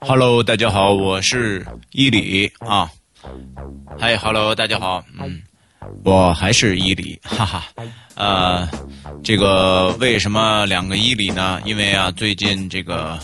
[0.00, 2.90] Hello，大家好，我是伊里啊。
[3.98, 5.42] 嗨，Hello，大家好，嗯，
[6.04, 7.64] 我还是伊里，哈哈。
[8.14, 8.68] 呃，
[9.22, 11.60] 这个为什么两个伊里呢？
[11.64, 13.18] 因为啊，最近这个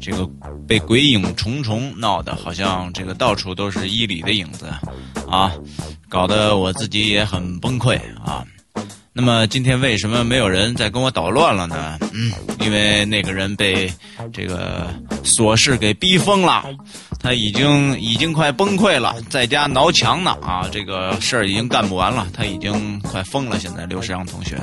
[0.00, 0.28] 这个
[0.66, 4.66] 被鬼影重重闹的，好像这个到处都是伊里的影子
[5.28, 5.52] 啊，
[6.08, 8.44] 搞得我自己也很崩溃啊。
[9.20, 11.98] 那么今天为什么没有人再跟我捣乱了呢？
[12.12, 12.30] 嗯，
[12.60, 13.92] 因为那个人被
[14.32, 14.86] 这个
[15.24, 16.64] 琐事给逼疯了，
[17.18, 20.68] 他已经已经快崩溃了，在家挠墙呢啊！
[20.70, 23.58] 这个事儿已经干不完了，他已经快疯了。
[23.58, 24.56] 现在刘世阳同学，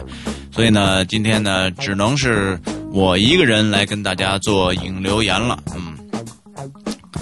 [0.54, 2.58] 所以呢，今天呢，只能是
[2.94, 5.62] 我一个人来跟大家做引流言了。
[5.76, 5.98] 嗯，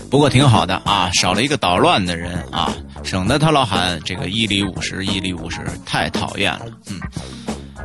[0.09, 2.73] 不过挺好的啊，少了一个捣乱的人啊。
[3.03, 6.67] 省得他老喊这个一里五十，一里五十，太讨厌了。
[6.89, 7.01] 嗯，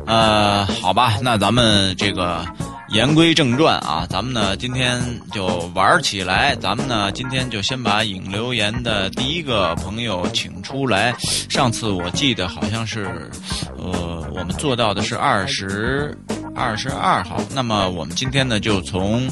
[0.05, 2.45] 呃，好吧，那咱们这个
[2.87, 4.97] 言归正传啊，咱们呢今天
[5.33, 6.55] 就玩起来。
[6.55, 11.13] 咱们呢今天就先把引留言的第一个朋友请出来。
[11.49, 13.29] 上次我记得好像是，
[13.77, 16.17] 呃，我们做到的是二十
[16.59, 17.41] 二十二号。
[17.55, 19.31] 那么我们今天呢就从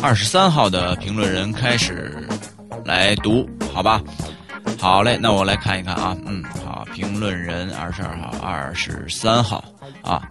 [0.00, 2.26] 二十三号的评论人开始
[2.84, 4.00] 来读，好吧？
[4.78, 9.64] 好嘞，那我来看一看啊，嗯，好，评论人二十二号、二十三号
[10.02, 10.22] 啊，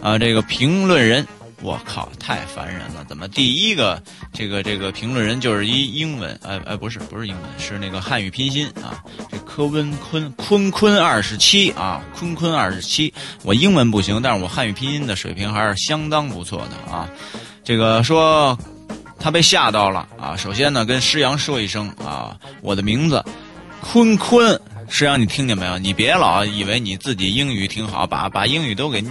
[0.00, 1.26] 啊，这个评论人，
[1.66, 4.00] 我靠，太烦人了，怎么第一个
[4.32, 17.10] 这个这个评论人就是一英文，哎哎，不是不是英文，是那个汉语拼音啊，这柯温坤坤坤二十七啊，坤坤二十七，我英文不行，但是我汉语拼音的水平还是相当不错的啊，
[17.64, 18.56] 这个说
[19.18, 23.20] 他被吓到了啊，首先呢跟施阳说一声啊，我的名字。
[23.82, 25.78] 坤坤，师阳，你听见没有？
[25.78, 29.04] 你别老以为你自己英语挺好，把把英语都给，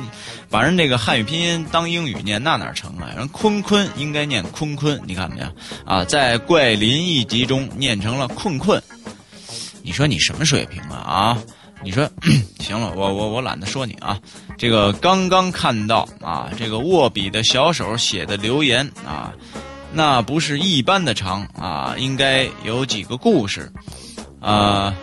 [0.49, 3.11] 把人这个汉语拼音当英语念，那哪成啊？
[3.15, 5.47] 人坤坤应该念坤坤，你看没有？
[5.85, 8.81] 啊，在怪林一集中念成了困困，
[9.83, 10.95] 你说你什么水平啊？
[10.95, 11.37] 啊，
[11.83, 12.09] 你说，
[12.59, 14.19] 行了，我我我懒得说你啊。
[14.57, 19.33] 这个刚刚看到啊，这个握笔的小手写的留言啊，
[19.91, 23.71] 那不是一般的长啊，应该有几个故事。
[24.41, 24.93] 啊，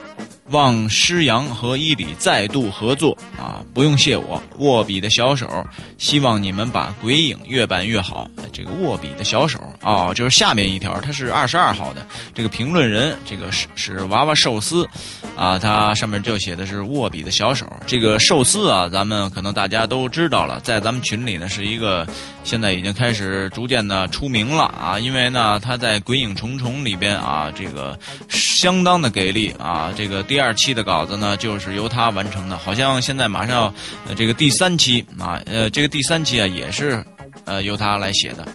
[0.52, 3.64] 望师阳和伊比再度合作啊！
[3.72, 5.48] 不用谢我握笔的小手，
[5.96, 8.30] 希望你们把鬼影越办越好。
[8.52, 14.88] 这个握笔的小手哦，就是下面一条，它是二十二号的这个评论人，这个是是娃娃寿司
[15.36, 17.66] 啊，它上面就写的是握笔的小手。
[17.84, 22.06] 这个寿司啊，咱们可能大家都知道了，在咱们群里呢是一个
[22.44, 29.32] 现在已经开始逐渐的出名了啊，因为呢他在鬼影重重里边啊，这个相当的给。
[29.32, 29.90] 力啊！
[29.96, 32.58] 这个第二期的稿子呢，就是由他完成的。
[32.58, 33.72] 好像现在马上
[34.08, 37.02] 要这个第三期啊，呃，这个第三期啊，也是
[37.46, 38.46] 呃由他来写的，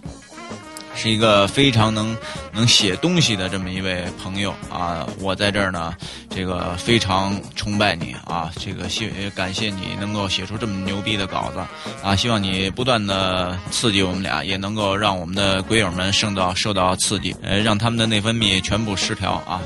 [0.97, 2.17] 是一个非常能
[2.51, 5.07] 能写东西的这么一位朋友啊。
[5.19, 5.95] 我在这儿呢，
[6.29, 8.51] 这个非常崇拜你啊！
[8.59, 11.59] 这个谢感谢你能够写出这么牛逼的稿子
[12.03, 12.15] 啊！
[12.15, 19.61] 希望你不断的刺激我们俩，也能够让我们的鬼友们受到受到刺激，呃，让他们的内分泌全部失调啊！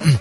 [0.00, 0.16] 嗯。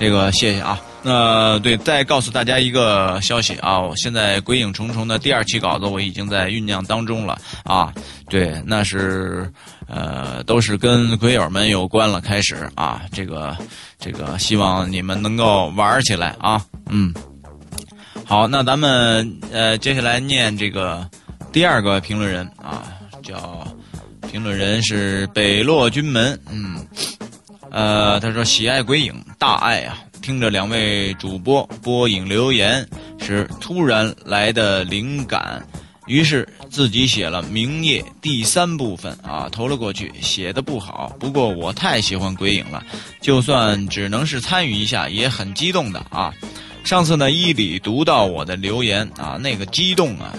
[0.00, 7.92] 这个谢谢啊，那对，再告诉大家一个消息啊，我现在《鬼影重重》的第二期稿子我已经在酝酿当中了啊，
[8.30, 9.52] 对，那是
[9.88, 13.54] 呃，都是跟鬼友们有关了，开始啊，这个
[13.98, 17.12] 这个，希望你们能够玩起来啊，嗯，
[18.24, 21.06] 好，那咱们呃，接下来念这个
[21.52, 22.84] 第二个评论人啊，
[23.22, 23.68] 叫
[24.30, 26.86] 评论人是北落军门，嗯。
[27.70, 29.98] 呃，他说喜爱鬼影，大爱啊！
[30.20, 32.86] 听着两位主播播影留言
[33.18, 35.64] 时，突然来的灵感，
[36.06, 40.12] 于是自己写了《明夜》第三部分啊，投了过去。
[40.20, 42.84] 写的不好，不过我太喜欢鬼影了，
[43.20, 46.34] 就算只能是参与一下，也很激动的啊！
[46.84, 50.34] 上次呢，伊里读到我的留言啊，那个激动啊！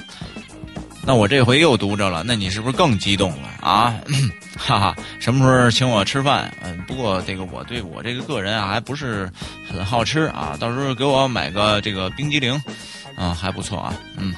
[1.04, 3.96] 那我这回又读着了，那你是不是更激动了啊？
[4.56, 6.54] 哈哈，什么时候请我吃饭？
[6.62, 9.28] 嗯，不过这个我对我这个个人啊，还不是
[9.68, 10.56] 很好吃啊。
[10.60, 12.54] 到时候给我买个这个冰激凌，
[13.16, 13.94] 啊，还不错啊。
[14.18, 14.36] 嗯，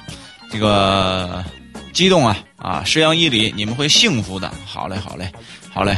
[0.49, 1.43] 这个
[1.91, 2.81] 激动啊啊！
[2.85, 4.49] 石阳一里，你们会幸福的。
[4.65, 5.29] 好嘞，好嘞，
[5.73, 5.97] 好嘞。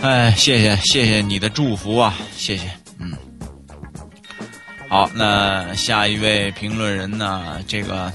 [0.00, 2.70] 哎，谢谢谢谢你的祝福啊，谢谢。
[3.00, 3.12] 嗯，
[4.88, 7.60] 好，那下一位评论人呢？
[7.66, 8.12] 这个。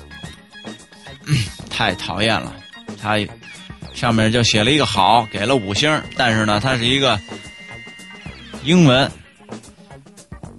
[1.70, 2.56] 太讨厌了，
[3.02, 3.18] 他
[3.94, 7.20] 上面就写了一个好，给了五星，但是呢，它是一个
[8.64, 9.10] 英文，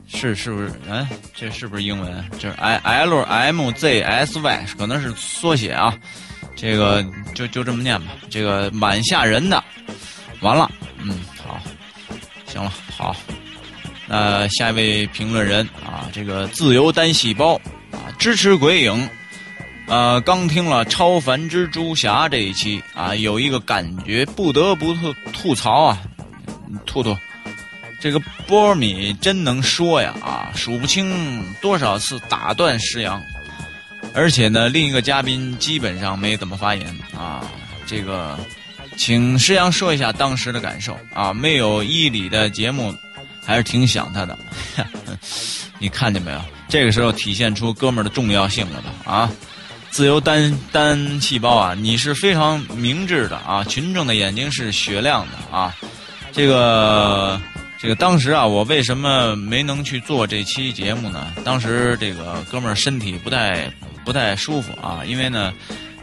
[0.06, 0.72] 是是不是？
[0.90, 2.24] 哎，这是不是英文？
[2.38, 5.96] 就是 I L M Z S Y，可能是缩写啊。
[6.56, 7.04] 这个
[7.34, 9.62] 就就这么念吧，这个蛮吓人的。
[10.40, 10.68] 完了，
[11.00, 11.60] 嗯，好，
[12.46, 13.14] 行了，好。
[14.06, 17.54] 那下一位评论人啊，这个自由单细胞
[17.92, 19.08] 啊，支持鬼影。
[19.88, 25.98] 呃，刚听了《超凡蜘蛛侠》这一期啊，有一个感觉不得不吐吐槽啊，
[26.84, 27.16] 吐吐，
[27.98, 33.22] 这个波米真能说呀啊，数不清多少次打断石阳，
[34.12, 36.86] 而且呢，另一个嘉宾基本上没怎么发言
[37.16, 37.42] 啊。
[37.86, 38.38] 这个，
[38.98, 42.94] 请石阳说一下当时的感受啊，没有伊里的节目，
[43.42, 44.38] 还是挺想他的。
[45.80, 46.40] 你看见没有？
[46.68, 49.10] 这个时候体现出哥们儿的重要性了吧？
[49.10, 49.30] 啊！
[49.98, 53.64] 自由单单细胞啊，你是非常明智的啊！
[53.64, 55.74] 群众的眼睛是雪亮的啊！
[56.30, 57.40] 这个
[57.80, 61.34] 这个当时啊，我为什么没能去做这期节目呢？
[61.44, 63.68] 当时这个哥们儿身体不太
[64.04, 65.52] 不太舒服啊，因为呢，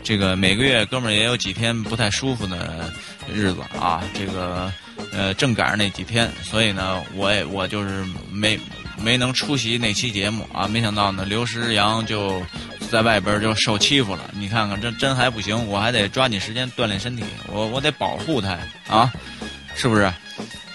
[0.04, 2.92] 这个每个月哥们儿也有几天不太舒服的
[3.34, 4.70] 日子啊，这个
[5.14, 8.60] 呃正赶上那几天，所以呢，我也我就是没
[9.02, 10.68] 没能出席那期节目啊。
[10.68, 12.44] 没想到呢，刘诗阳就。
[12.92, 19.12] 在外边就受欺负了，你看看这真还不行，我还得抓紧时间锻炼身体，我我得保护他啊，
[19.76, 20.12] 是不是？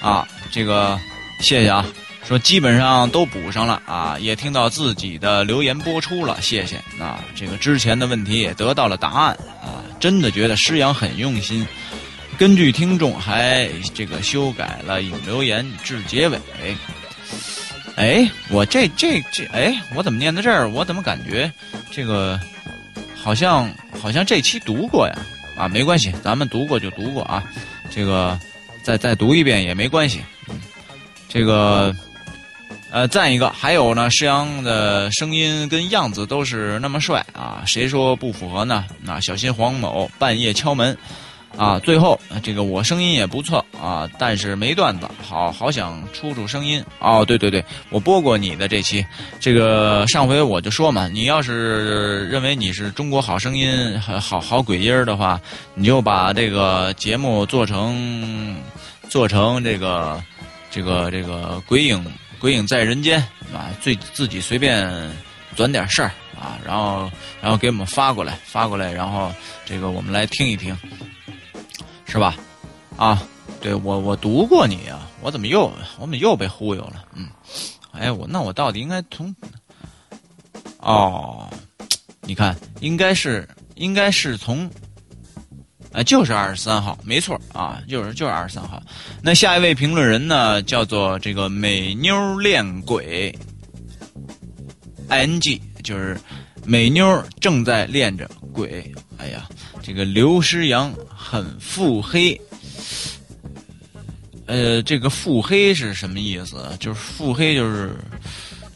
[0.01, 0.99] 啊，这个
[1.41, 1.87] 谢谢啊，
[2.27, 11.67] 说基本上都补上了啊，也听到自己的留言播出了，谢谢啊，这个之前的问题也得到了答案啊，真的觉得师阳很用心，
[12.39, 16.39] 根据听众还这个修改了引留言至结尾。
[18.01, 20.67] 哎，我这这这，哎，我怎么念到这儿？
[20.71, 21.53] 我怎么感觉
[21.91, 22.41] 这个
[23.15, 23.71] 好像
[24.01, 25.15] 好像这期读过呀？
[25.55, 27.45] 啊，没关系，咱们读过就读过啊。
[27.91, 28.41] 这个
[28.83, 30.23] 再再读一遍也没关系。
[31.29, 31.95] 这个
[32.91, 33.51] 呃，赞一个。
[33.51, 38.87] 还有呢，诗阳的声音跟样子都是那么帅啊，谁说不符合呢？
[39.03, 40.97] 那小心黄某半夜敲门。
[41.57, 47.25] 啊，最后这个我声音也不错啊，但是没段子，好好想出出声音哦。
[47.25, 49.05] 对对对，我播过你的这期，
[49.39, 55.41] 这个上回我就说嘛，你要是认为你是中国好声音好好鬼音儿的话，
[55.75, 58.57] 你就把这个节目做成
[59.09, 60.23] 做成这个
[60.71, 62.03] 这个这个鬼影
[62.39, 63.19] 鬼影在人间
[63.53, 64.89] 啊，最自己随便
[65.57, 66.11] 转点事儿
[66.41, 67.11] 啊，然后
[67.43, 69.31] 然后给我们发过来发过来，然后
[69.67, 70.75] 这个我们来听一听。
[72.11, 72.35] 是吧？
[72.97, 73.23] 啊，
[73.61, 75.67] 对我我读过你啊，我怎么又
[75.97, 77.05] 我怎么又被忽悠了？
[77.15, 77.29] 嗯，
[77.93, 79.33] 哎，我那我到底应该从
[80.81, 81.49] 哦，
[82.23, 84.69] 你看，应该是应该是从，
[85.93, 88.83] 啊，就是二十三号，没错啊，就是就是二十三号。
[89.23, 93.33] 那下一位评论人呢，叫做这个美妞恋鬼
[95.07, 96.21] ，i n g，就是
[96.65, 98.93] 美妞正在练着鬼。
[99.17, 99.47] 哎呀。
[99.91, 102.41] 这个刘诗阳很腹黑，
[104.47, 106.65] 呃，这个腹黑是什么意思？
[106.79, 107.97] 就是腹黑，就是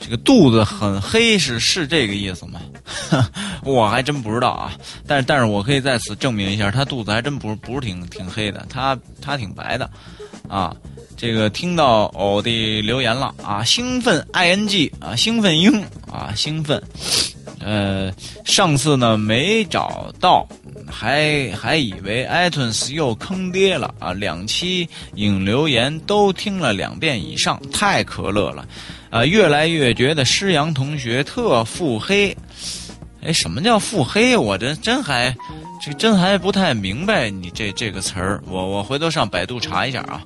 [0.00, 2.60] 这个肚子很黑，是是这个意思吗？
[3.62, 4.76] 我还真不知道啊。
[5.06, 9.88] 但是，但是我可以在此证明一下，他肚子还真不是不是挺挺黑的，他他挺白的，
[10.48, 10.74] 啊。
[11.24, 16.82] 这个听到偶的留言了啊，兴奋 i n g 啊，兴奋鹰啊，兴奋。
[17.60, 18.12] 呃，
[18.44, 20.46] 上次呢没找到。
[20.86, 24.12] 还还以为 iTunes 又坑爹了啊！
[24.12, 28.68] 两期影留言都听了两遍以上，太可乐了，
[29.08, 32.36] 啊，越来越觉得施阳同学特腹黑。
[33.22, 34.36] 哎，什么叫腹黑？
[34.36, 35.34] 我这真还
[35.82, 38.42] 这真还不太明白你这这个词儿。
[38.46, 40.22] 我我回头上百度查一下啊。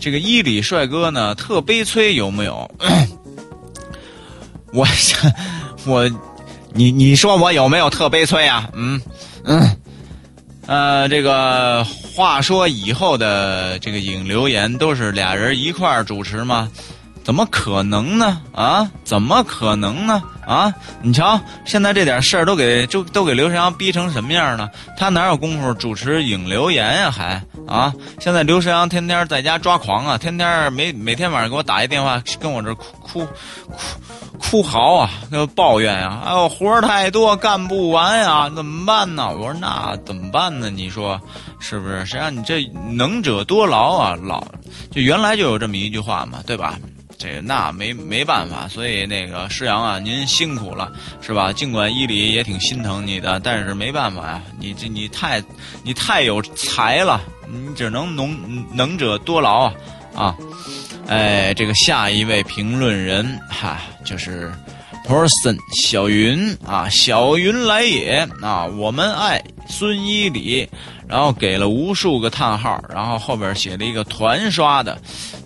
[0.00, 2.70] 这个伊里帅哥呢特悲催有没有？
[4.72, 4.86] 我
[5.84, 6.10] 我
[6.72, 8.68] 你你说我有没有特悲催啊？
[8.72, 9.00] 嗯
[9.44, 9.76] 嗯。
[10.66, 16.70] 呃，这个话说以后的这个影留言都是俩人一块主持吗？
[17.24, 18.40] 怎么可能呢？
[18.52, 20.22] 啊，怎么可能呢？
[20.50, 24.68] 啊，你瞧，现在这点事儿都给就都给刘世阳逼成什么样了？
[24.96, 27.08] 他哪有功夫主持影留言呀？
[27.08, 27.94] 还啊？
[28.18, 33.30] 现在刘世阳天天在家抓狂啊，天天每每天晚上给我打一电话，跟我这哭哭哭
[34.40, 39.30] 哭嚎啊，那抱怨呀，哎呦，活儿太多，干不完呀，怎么办呢？
[39.30, 40.68] 我说那怎么办呢？
[40.68, 41.20] 你说
[41.60, 42.04] 是不是？
[42.04, 44.18] 谁让你这能者多劳啊？
[44.20, 44.44] 老
[44.90, 46.76] 就原来就有这么一句话嘛，对吧？
[47.20, 51.52] 这那没没办法，所以那个施阳啊，您辛苦了，是吧？
[51.52, 55.42] 尽管伊犁也挺心疼你的，但是没办法呀，你这你太
[55.82, 59.74] 你太有才了，你只能能能者多劳啊
[60.16, 60.34] 啊！
[61.08, 64.50] 哎，这个下一位评论人哈，就是
[65.06, 70.66] person 小云啊，小云来也啊，我们爱孙伊礼，
[71.06, 74.98] 然后给了无数个叹号，然后后边写了一个团刷的，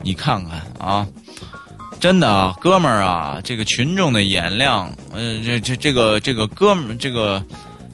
[0.03, 1.07] 你看看啊，
[2.05, 7.43] 真的啊，哥们儿啊，这个群众的眼亮，呃，这这这个这个哥们儿，这个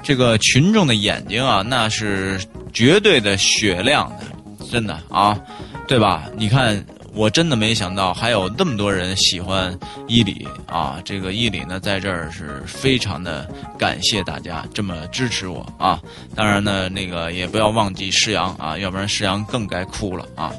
[0.02, 2.40] 这个群众的眼睛啊，那是
[2.73, 5.38] 绝对的雪亮的，真的啊，
[5.87, 6.25] 对吧？
[6.37, 6.85] 你看。
[7.12, 9.76] 我真的没想到还有那么多人喜欢
[10.07, 11.02] 伊里啊！
[11.05, 16.00] 这个伊里呢，在这儿是非常的感谢大家这么支持我啊！
[16.37, 20.52] 当然呢，那个也不要忘记施阳啊，要不然施阳更该哭了啊！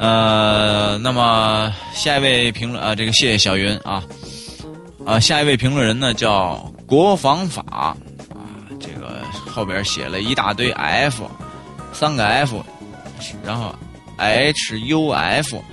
[0.00, 4.02] 呃，那么下一位评论啊，这个谢谢小云啊
[5.04, 7.96] 啊，下一位评论人呢叫国防法啊，
[8.80, 11.30] 这个后边写了一大堆 F，
[11.92, 12.64] 三个 F，
[13.44, 13.74] 然后。
[14.22, 15.64] H U F，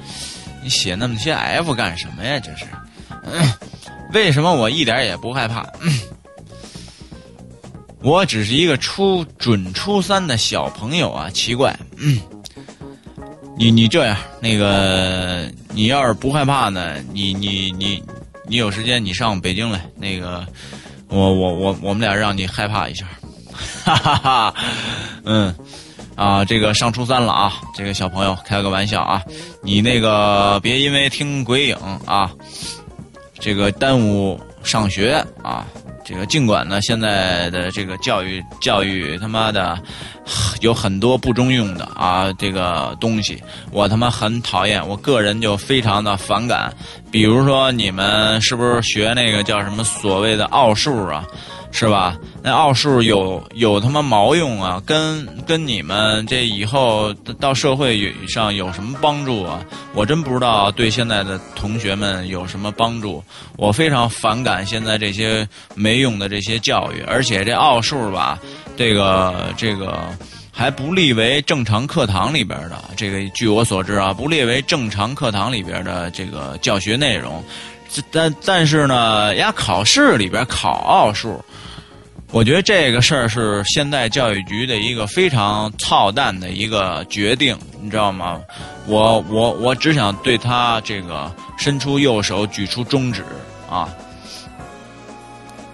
[0.63, 2.39] 你写那么些 F 干什么呀？
[2.39, 2.65] 这是，
[4.13, 5.65] 为什么我一点也不害怕？
[8.01, 11.29] 我只是一个初准初三的小朋友啊！
[11.29, 11.77] 奇怪，
[13.57, 16.95] 你你这样，那个你要是不害怕呢？
[17.11, 18.03] 你你你
[18.47, 20.45] 你有时间你上北京来，那个
[21.09, 23.07] 我我我我们俩让你害怕一下，
[23.83, 24.53] 哈哈哈，
[25.25, 25.53] 嗯。
[26.15, 29.21] 啊，这个上初三了啊，这个小朋友开个玩笑啊，
[29.61, 31.75] 你那个别因为听鬼影
[32.07, 32.31] 啊，
[33.37, 35.63] 这个耽误上学啊。
[36.03, 39.77] 这个尽管呢，现在的这个教育教育他妈的
[40.61, 43.41] 有很多不中用的啊，这个东西
[43.71, 46.73] 我他妈很讨厌，我个人就非常的反感。
[47.09, 51.25] 比如说你们是不是学那个叫什么所谓的奥数啊？
[51.69, 52.17] 是吧？
[52.41, 54.81] 那奥数有有他妈毛用啊？
[54.85, 59.63] 跟跟你们这以后到社会上有什么帮助啊？
[59.93, 63.23] 我真不知道对现在的同学们有什么帮助。
[63.57, 68.39] 我非常反感现在这些没用的这些教育，而且这奥数吧，
[68.77, 70.09] 这个这个
[70.57, 72.83] 还不列为正常课堂里边的。
[72.95, 77.43] 这个据我所知啊，不列为正常课堂里边的这个教学内容。
[78.11, 81.39] 但但是呢，呀，考试里边考奥数。
[82.31, 88.41] 我觉得这个事儿是现在教育局的一个非常操蛋的一个决定，你知道吗？
[88.87, 93.23] 我我我只想对他这个伸出右手，举出中指
[93.69, 93.87] 啊！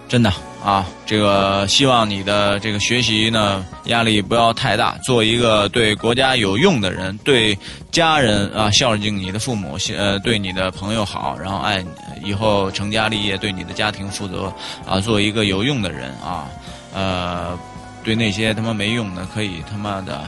[0.06, 0.30] 真的
[0.64, 7.56] 啊，这个希望你的这个学习呢压力不要太大，做一个对国家有用的人，对
[7.92, 11.84] 家人啊孝敬你的父母，呃对你的朋友好，然后爱
[12.24, 14.50] 以后成家立业，对你的家庭负责
[14.88, 16.48] 啊，做一个有用的人啊，
[16.94, 17.58] 呃，
[18.02, 20.26] 对那些他妈没用的可以他妈的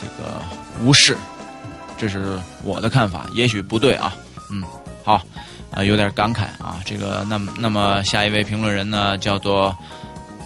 [0.00, 0.40] 这个
[0.84, 1.16] 无视，
[1.96, 4.14] 这是我的看法，也许不对啊，
[4.52, 4.62] 嗯，
[5.02, 5.20] 好。
[5.70, 6.80] 啊，有点感慨啊！
[6.84, 9.76] 这个，那么，那么下一位评论人呢，叫做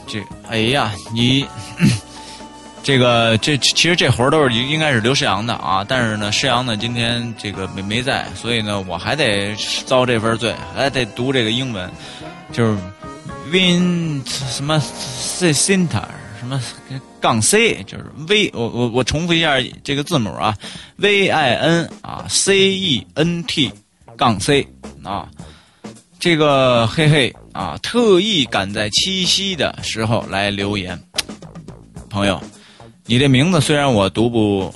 [0.07, 1.47] 这，哎呀，你
[2.83, 9.55] 这个这其实这活儿都是应该是刘世阳的啊，但是呢，世阳呢今天这个没没在，所以呢，我还得
[9.87, 11.89] 遭这份罪，还得读这个英文，
[12.51, 12.77] 就是
[13.53, 16.03] win 什么 c center
[16.41, 16.61] 什么
[17.21, 20.57] 杠 c，就是 v，我我我重复一下这个字母啊
[20.97, 23.73] ，v i n 啊 c e n t
[24.17, 24.67] 杠 c。
[25.05, 25.29] 啊，
[26.21, 30.97] 这个嘿嘿啊，特意赶在七夕的时候来留言，
[32.09, 32.41] 朋友，
[33.07, 34.73] 你这名字虽然我读不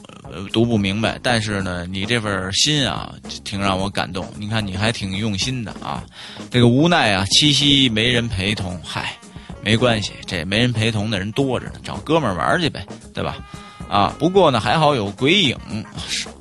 [0.52, 3.14] 读不明白，但是呢，你这份心啊，
[3.45, 4.26] 挺让我感动。
[4.37, 6.04] 你看，你还挺用心的啊。
[6.50, 9.16] 这个无奈啊，七夕没人陪同，嗨，
[9.62, 13.37] 没关系，这没人陪同的人多着呢，找哥们玩去呗，对吧？
[13.88, 15.56] 啊，不过呢，还好有鬼影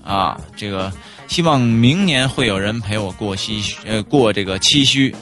[0.04, 0.92] 啊，这个。
[1.28, 5.14] 希望明年会有人陪我过七呃过这个七夕，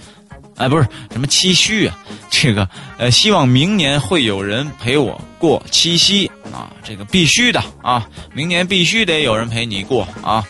[0.58, 1.98] 哎不是什么七夕啊，
[2.30, 2.68] 这个
[2.98, 5.64] 呃希望明年会有人陪我过。
[5.72, 10.08] 七夕啊，这个必须的啊，明年必须得有人陪你过。
[10.22, 10.46] 啊，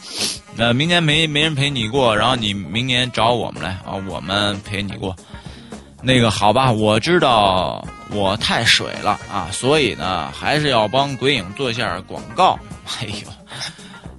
[0.58, 5.16] 呃明年没没人陪你过，然后你明年找我们来啊，我们陪你过，
[6.02, 9.18] 那个好吧，我知道我太水了。
[9.32, 12.60] 啊，所以呢还是要帮鬼影做一下广告，
[13.00, 13.43] 哎呦。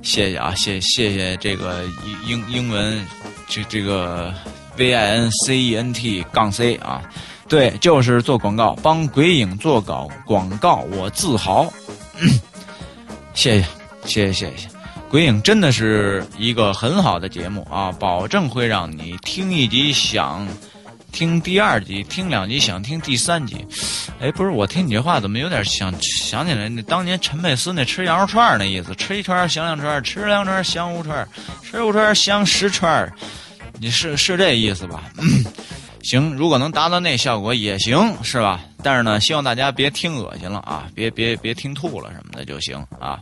[0.05, 1.83] 谢谢啊，谢谢谢这个
[2.27, 3.05] 英英英文，
[3.49, 4.33] 这这个
[4.77, 7.03] V I N C E N T 杠 C 啊，
[7.49, 11.73] 对，就是做广告，帮鬼影做搞广告，我自豪。
[13.33, 13.67] 谢谢
[14.05, 14.69] 谢谢谢谢，
[15.09, 20.47] 鬼影真的是一个很好的节目啊，保证会让你听一集想。
[21.15, 23.65] 听第二集，听两集，想听第三集。
[24.21, 28.93] 哎，不是，我听你这话怎么有点想想起来那当年陈佩斯那吃羊肉串那意思？
[28.97, 31.27] 吃一串香两串，吃两串香五串，
[31.63, 33.09] 吃五串香十串。
[33.79, 35.05] 你是是这意思吧？
[36.03, 38.61] 行，如果能达到那效果也行，是吧？
[38.83, 43.21] 但是呢，希望大家别听恶心了啊，别别别听吐了什么的就行啊。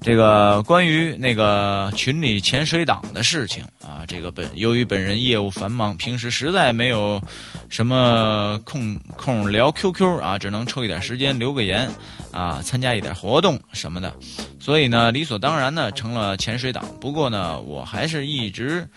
[0.00, 7.20] 这个关于那个群里潜水党的事情啊，这个本由于本人业务繁忙，平时实在没有
[7.68, 11.90] 什么空空聊 QQ 啊，只能抽一点时间留个言
[12.30, 14.14] 啊，参加一点活动什么的，
[14.60, 16.84] 所以呢，理所当然的成了潜水党。
[17.00, 18.88] 不过呢，我还是一直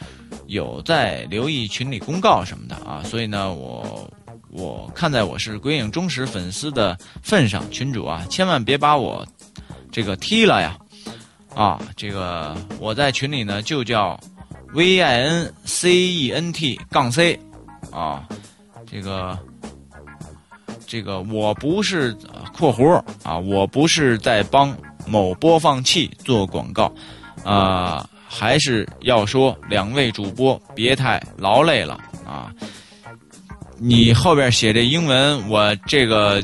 [0.45, 4.09] 有在留意群里公告什么的啊，所以呢，我
[4.49, 9.27] 我看在我是鬼影忠实粉丝的份上，群主啊，千万别把我
[9.91, 10.77] 这个踢了呀。
[11.53, 14.19] 啊，这个我在群里呢，就叫
[14.73, 17.37] V I N C E N T 杠 C，
[17.91, 18.27] 啊，
[18.89, 19.37] 这个
[20.87, 22.15] 这个我不是
[22.57, 22.93] 括弧
[23.23, 26.91] 啊，我不是在帮某播放器做广告，
[27.43, 32.49] 啊，还是要说两位主播别太劳累了啊，
[33.77, 36.41] 你后边写这英文，我这个。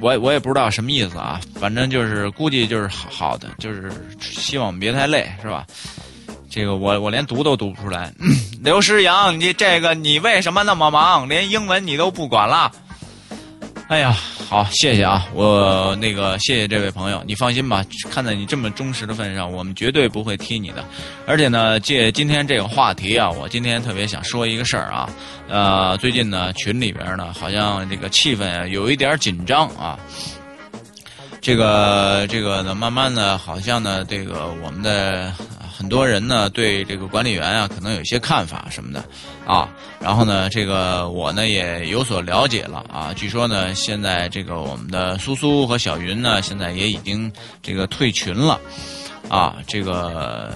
[0.00, 3.90] 我我也不知道什么意思啊，反正就是估计就是好好的，就是
[4.20, 5.66] 希望别太累，是吧？
[6.50, 8.12] 这个我我连读都读不出来。
[8.62, 12.72] 刘诗阳，你这个你为什么那么忙，连英文你都不管了？
[13.88, 14.12] 哎呀！
[14.50, 20.84] 好，谢谢啊，我那个谢谢这位朋友，你放心吧，看在你这么忠实的份上，我们绝对不会踢你的。
[21.26, 25.08] 而且呢，借今天这个话题啊，我今天特别想说一个事儿啊，
[25.48, 29.98] 呃，最近呢群里边呢好像这个气氛有一点紧张啊，
[31.40, 35.32] 这个这个呢慢慢的好像呢这个我们的。
[35.78, 39.04] 很多人呢对这个管理员啊可能有些看法什么的，
[39.46, 39.68] 啊，
[40.00, 48.58] 然后呢这个我呢也有所了解了啊，据说呢现在这个我们的苏苏和小云呢现在也已经这个退群了。
[49.28, 50.50] 啊，这个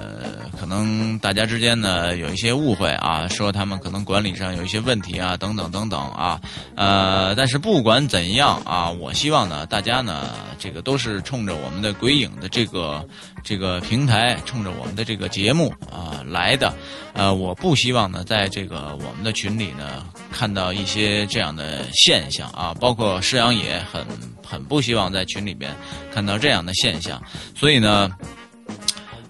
[0.59, 6.41] 可能大家之间呢有一些误会啊，说他们可能管理上有一些问题啊，等等等等啊，
[6.75, 13.07] 呃，但是不管怎样啊，我希望呢，大家呢，这个都是冲着我们的鬼影的这个
[13.45, 16.73] 这个平台，冲着我们的这个节目啊来的，
[17.13, 24.03] 呃，我不希望呢，在这个我们的群里呢看到一些这样的现象啊，包括施阳也很
[24.43, 25.71] 很不希望在群里边
[26.13, 27.23] 看到这样的现象，
[27.55, 28.11] 所以呢。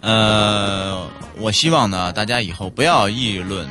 [0.03, 3.69] 呃，我希望呢，大家以后不要议论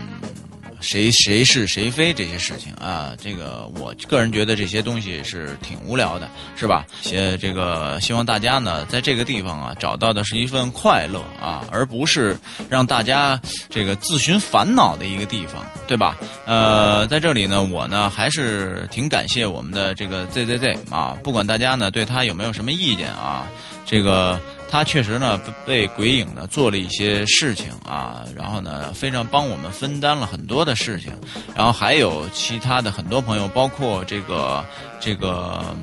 [0.80, 3.13] 谁谁是谁非这些事情啊。
[3.22, 6.86] 这个我个人觉得这些东西是挺无聊的，是吧？
[7.13, 12.36] 呃，这个希望大家呢，在这个地方啊，找到的是一份快乐啊，而不是
[12.70, 13.39] 让大家
[13.70, 16.17] 这个自寻烦恼的一个地方，对吧？
[16.46, 23.46] 呃，在这里呢，我呢还是挺感谢我们的这个 ZZZ 啊，不管大家呢对他有没有什么意见啊，
[23.86, 24.39] 这个。
[24.72, 31.12] 他确实呢，被鬼影呢做了一些事情啊，然后呢，非常帮我们分担了很多的事情，
[31.54, 34.63] 然后还有其他的很多朋友，包括这个
[34.98, 35.76] 这个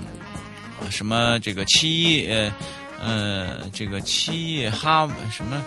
[0.88, 2.50] 什么这个七一呃
[2.98, 5.62] 呃这个七一哈什么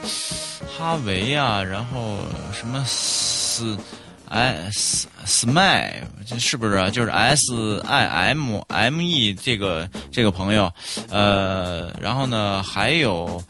[0.76, 2.18] 哈维啊，然后
[2.52, 3.78] 什么斯。
[4.34, 10.72] S Smile 这是不是就是 S I M M E 这个这个朋友？
[11.10, 13.42] 呃，然后呢，还有。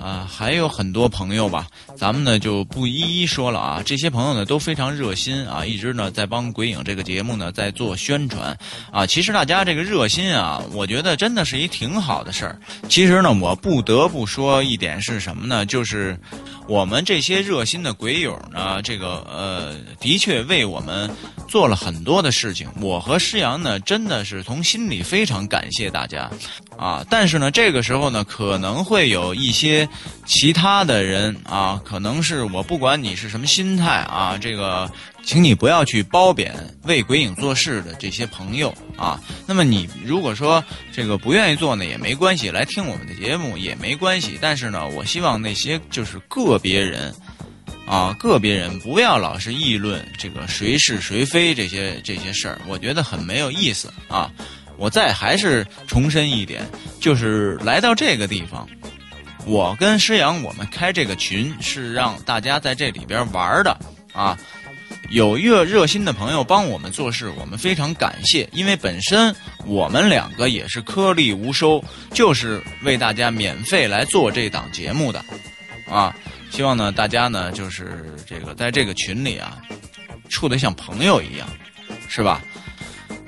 [0.00, 1.66] 啊，还有很多朋友吧，
[2.00, 3.82] 咱们呢就不一一说了啊。
[3.84, 8.56] 这些朋友呢都非常热心啊，一直呢在帮《鬼影》这个节目呢在做宣传
[8.90, 9.04] 啊。
[9.04, 12.58] 其实大家这个热心啊，我觉得真的是一挺好的事儿。
[12.88, 15.66] 其实呢，我不得不说一点是什么呢？
[15.66, 16.18] 就是
[16.66, 21.10] 我们这些热心的鬼友呢，这个呃，的确为我们
[21.46, 22.66] 做了很多的事情。
[22.80, 26.30] 我和施阳呢，真的是从心里非常感谢大家
[26.78, 27.04] 啊。
[27.10, 29.86] 但是呢，这个时候呢，可能会有一些。
[30.26, 34.88] 其他的人啊，可能是我不管你是什么心态啊，这个，
[35.24, 39.20] 请你不要去褒贬为鬼影做事的这些朋友啊。
[39.44, 44.38] 那么你如果说这个不愿意做呢，也没关系，来听我们的节目也没关系。
[44.40, 47.12] 但是呢，我希望那些就是个别人
[47.86, 54.30] 啊，个别人不要老是议论这个谁是谁非这些这些事儿，我觉得很没有意思啊。
[54.76, 56.64] 我再还是重申一点，
[57.00, 58.64] 就是来到这个地方。
[59.46, 63.76] 我跟施阳，我们开这个群是让大家在这里边玩的
[64.12, 64.38] 啊。
[65.10, 68.48] 有热热心的朋友帮我们做事，我们非常感谢。
[68.52, 69.34] 因为本身
[69.66, 75.24] 我们两个也是颗粒无收，就是为大家免费来做这档节目的
[75.88, 76.14] 啊。
[76.50, 79.58] 希望呢，大家呢就是这个在这个群里啊，
[80.28, 81.48] 处的像朋友一样，
[82.08, 82.40] 是吧？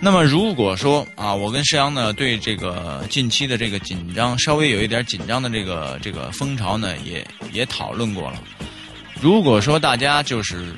[0.05, 8.43] 那么如果说啊，我跟石阳呢对这个近期的这个紧张，稍微有一点紧张的这个这个风潮呢，也也讨论过了。
[9.21, 10.75] 如果说大家就是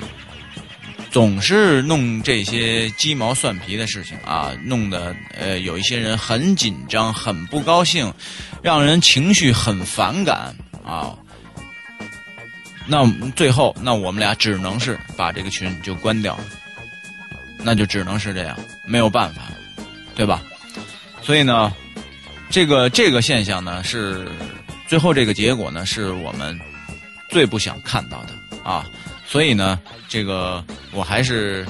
[1.09, 8.13] 总是弄这些鸡毛蒜皮的事情啊，弄得呃有一些人很紧张、很不高兴，
[8.61, 11.17] 让人情绪很反感啊。
[12.85, 13.03] 那
[13.35, 16.39] 最后，那我们俩只能是把这个群就关掉，
[17.65, 19.41] 那就只能是这样，没有办法，
[20.13, 20.39] 对吧？
[21.23, 21.73] 所以呢，
[22.51, 24.27] 这个这个现象呢，是
[24.87, 26.55] 最后这个结果呢，是我们
[27.31, 28.85] 最不想看到的啊。
[29.25, 31.65] 所以呢，这个我还是，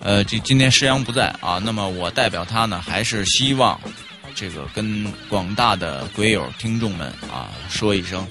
[0.00, 3.80] 呃，今今天施阳不在啊，那么我代表他呢，还是希望
[4.34, 8.26] 这个跟广大的鬼友听众们啊说一声，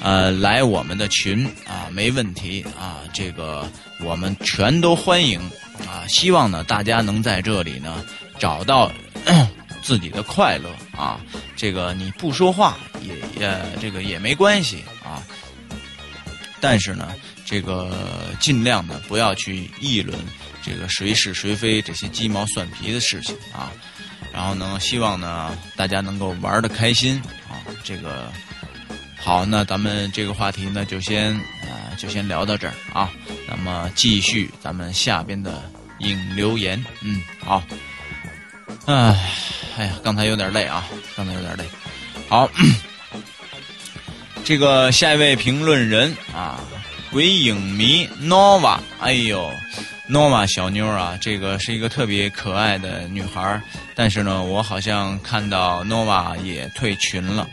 [0.00, 5.38] 呃，来我们的群啊，没问题啊，这个我们全都欢迎
[5.86, 8.04] 啊，希望呢大家能在这里呢
[8.38, 8.90] 找到
[9.82, 11.20] 自己的快乐啊，
[11.56, 15.22] 这个你不说话也也这个也没关系啊，
[16.60, 17.14] 但是呢。
[17.48, 20.18] 这个尽量呢不要去议论
[20.64, 23.70] 这个谁是谁非这些鸡毛蒜皮的事情啊，
[24.32, 27.62] 然后呢，希望呢大家能够玩的开心啊。
[27.84, 28.32] 这个
[29.16, 33.10] 好，那咱们这个话题呢就先啊就先聊到这儿啊。
[33.48, 35.62] 那么继续咱们下边的
[36.00, 37.62] 影留言，嗯，好。
[38.86, 39.30] 哎，
[39.76, 40.84] 哎呀，刚才有点累啊，
[41.16, 41.64] 刚才有点累。
[42.28, 42.48] 好，
[44.44, 46.60] 这个下一位评论人啊。
[47.12, 49.50] 鬼影迷 Nova，哎呦
[50.10, 53.62] ，Nova 小妞啊，这个是一个特别可爱的女孩
[53.94, 57.48] 但是呢，我好像看到 Nova 也退群了，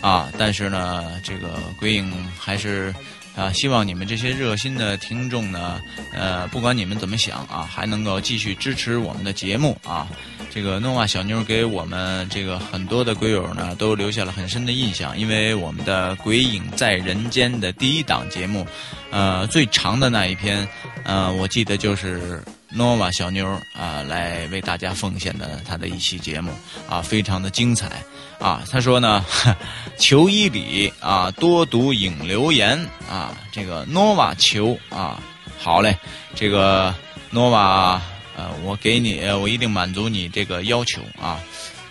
[0.00, 2.92] 啊，但是呢，这个鬼影还是
[3.38, 5.80] 啊，希望你们这些热心的听众呢，
[6.12, 10.08] 呃，不管你们怎么想啊，还能够继续支持我们的节目啊。
[10.50, 15.16] 这个诺瓦小妞给我们这个很多的鬼友呢，都留下了很深的印象。
[15.16, 18.66] 因为我们的《鬼影在人间》的第一档节目，
[19.12, 20.66] 呃，最长的那一篇，
[21.04, 26.52] 呃，我记得就是诺瓦小妞啊来为大家奉献的他的一期节目
[26.88, 28.02] 啊，非常的精彩
[28.38, 28.62] 啊。
[28.70, 29.24] 他说呢，
[29.98, 32.78] 求伊里啊多读影留言
[33.08, 35.22] 啊，这个诺瓦求啊，
[35.58, 35.96] 好嘞，
[36.34, 36.94] 这个
[37.30, 38.00] 诺瓦。
[38.40, 41.40] 呃，我给你，我一定满足你这个要求啊！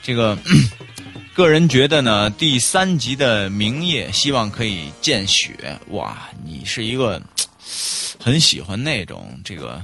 [0.01, 0.37] 这个
[1.35, 5.77] 个人觉得呢，第三集的明夜希望可以见血。
[5.89, 7.21] 哇，你是一个
[8.17, 9.83] 很喜欢那种这个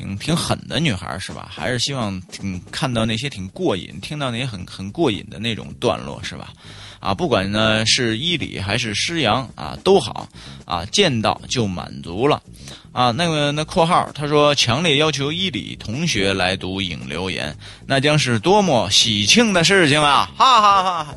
[0.00, 1.46] 挺挺狠的女孩是吧？
[1.50, 6.54] 还是希望挺看到那些挺过瘾，听到那些很很过瘾的那种段落是吧？
[7.00, 10.26] 啊，不管呢是伊里还是施阳啊，都好
[10.64, 12.42] 啊，见到就满足了
[12.92, 13.10] 啊。
[13.10, 17.54] 那个那括号他说强烈要求伊里同学来读影留言，
[17.86, 20.30] 那将是多么喜庆的事情啊！
[20.34, 21.14] 哈哈哈。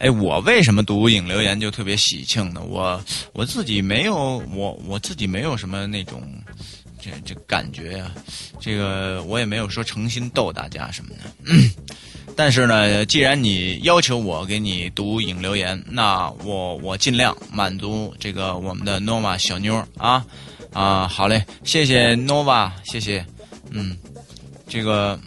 [0.00, 2.62] 哎，我为什么读影留言就特别喜庆呢？
[2.62, 2.98] 我
[3.34, 6.22] 我自己没有，我我自己没有什么那种
[6.98, 8.10] 这这感觉呀。
[8.58, 11.54] 这个我也没有说诚心逗大家什么的。
[12.34, 20.24] 但是呢，既然你要求我给你读影留言，那我我尽量满足这个我们的 Nova 小妞啊
[20.72, 23.22] 啊，好嘞，谢谢 Nova，谢谢，
[23.70, 23.94] 嗯，
[24.66, 25.20] 这个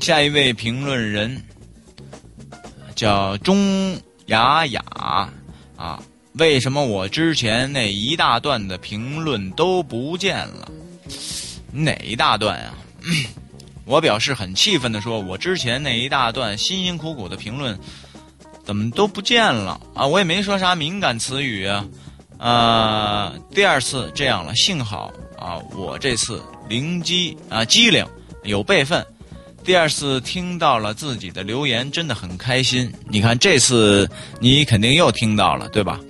[0.00, 1.42] 下一位评论人
[2.94, 4.82] 叫中雅雅
[5.76, 6.02] 啊，
[6.34, 10.70] 为什么我之前那一大段的评论都不见了？
[11.72, 12.74] 哪一大段呀？
[13.86, 17.78] 我表示很气愤的说：“我之前那一大段辛辛苦苦的评论，
[18.64, 20.06] 怎么都不见了啊？
[20.06, 21.86] 我也没说啥敏感词语啊。
[22.36, 28.06] 啊，第二次这样了，幸好啊，我这次灵机啊机灵，
[28.44, 29.04] 有备份。
[29.68, 32.90] 第二次听到了自己的留言，真的很开心。
[33.10, 34.08] 你看这次
[34.40, 36.00] 你肯定又听到了，对吧？”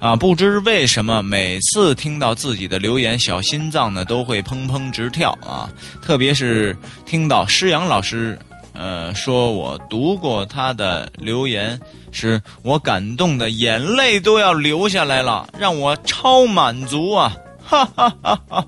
[0.00, 5.70] 啊，不知为什么，每次听到自己的留言，小心脏呢都会砰砰直跳啊！
[6.02, 8.36] 特别是听到施阳老师，
[8.72, 17.36] 呃，说我读过他的留言时，我感动的眼泪都要流下来了，让我超满足啊！
[17.64, 18.66] 哈哈哈哈。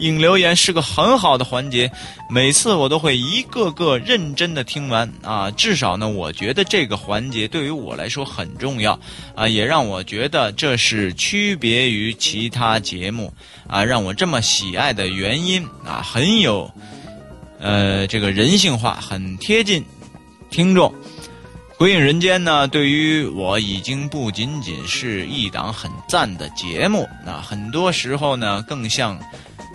[0.00, 1.90] 引留言是个很好的环节，
[2.30, 8.98] 每次我都会一个个认真的听完啊，至少呢，我觉得这个环节对于我来说很重要
[9.34, 13.30] 啊，也让我觉得这是区别于其他节目
[13.68, 16.70] 啊，让我这么喜爱的原因啊，很有，
[17.58, 19.84] 呃，这个人性化，很贴近
[20.50, 20.92] 听众。
[21.76, 29.18] 鬼影人间呢，对于我已经不仅仅是一档很赞的节目，那很多时候呢，更像。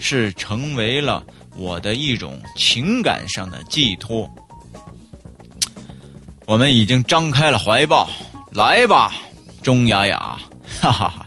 [0.07, 1.23] 是成为了
[1.57, 4.29] 我的一种情感上的寄托。
[6.45, 8.07] 我们已经张开了怀抱，
[8.51, 9.15] 来吧，
[9.63, 10.37] 钟雅雅，
[10.79, 11.25] 哈哈哈！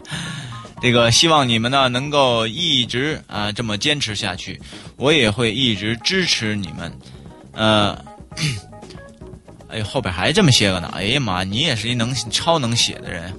[0.81, 4.57] 这个希望你们呢能够一直啊这么坚持下去，
[4.95, 6.97] 我也会一直支持你们。
[7.51, 8.01] 呃，
[9.67, 10.89] 哎，后边还这么些个呢！
[10.95, 13.33] 哎呀妈，你也是一能超能写的人。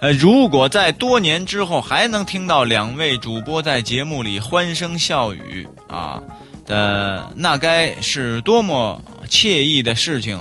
[0.00, 6.22] 呃，如果在多年之后还能听到两位主播在节目里欢声笑语啊
[6.64, 10.38] 的，那该是多么惬意的事情！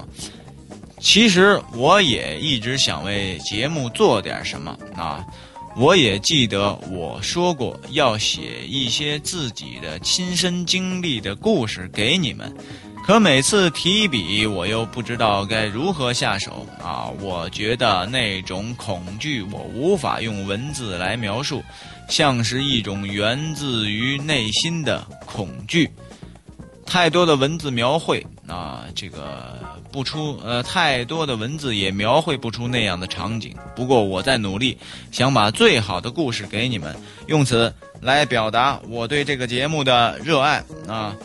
[0.99, 5.25] 其实我也一直想为节目做点什么啊。
[5.75, 12.51] 我也记得我说过要写一些自己的亲身经历的故事给你们，
[13.07, 17.07] 可每次提笔我又不知道该如何下手啊！
[17.21, 21.63] 我觉得那种恐惧我无法用文字来描述，
[22.09, 25.89] 像是一种源自于内心的恐惧。
[26.85, 29.57] 太多的文字描绘啊，这个
[29.89, 33.55] 不出呃，太多的文字也描绘不出那样的场景。
[33.73, 34.77] 不过我在努力，
[35.13, 36.93] 想把最好的故事给你们，
[37.27, 41.15] 用此来表达我对这个节目的热爱啊。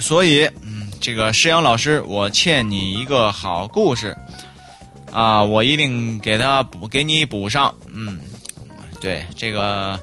[0.00, 4.16] 所以，嗯，这个施阳老师，我欠你一个好故事
[5.12, 7.72] 啊，我一定给他补，给你补上。
[7.92, 8.18] 嗯，
[9.00, 10.00] 对这个。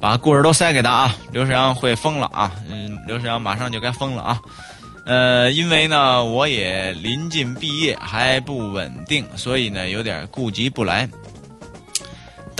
[0.00, 1.16] 把故事都塞给他啊！
[1.30, 2.50] 刘世阳会疯了啊！
[2.70, 4.40] 嗯，刘世阳马上就该疯了啊！
[5.04, 11.06] 呃，因为呢，我也临近毕业，还不稳定，所以呢，有点顾及不来。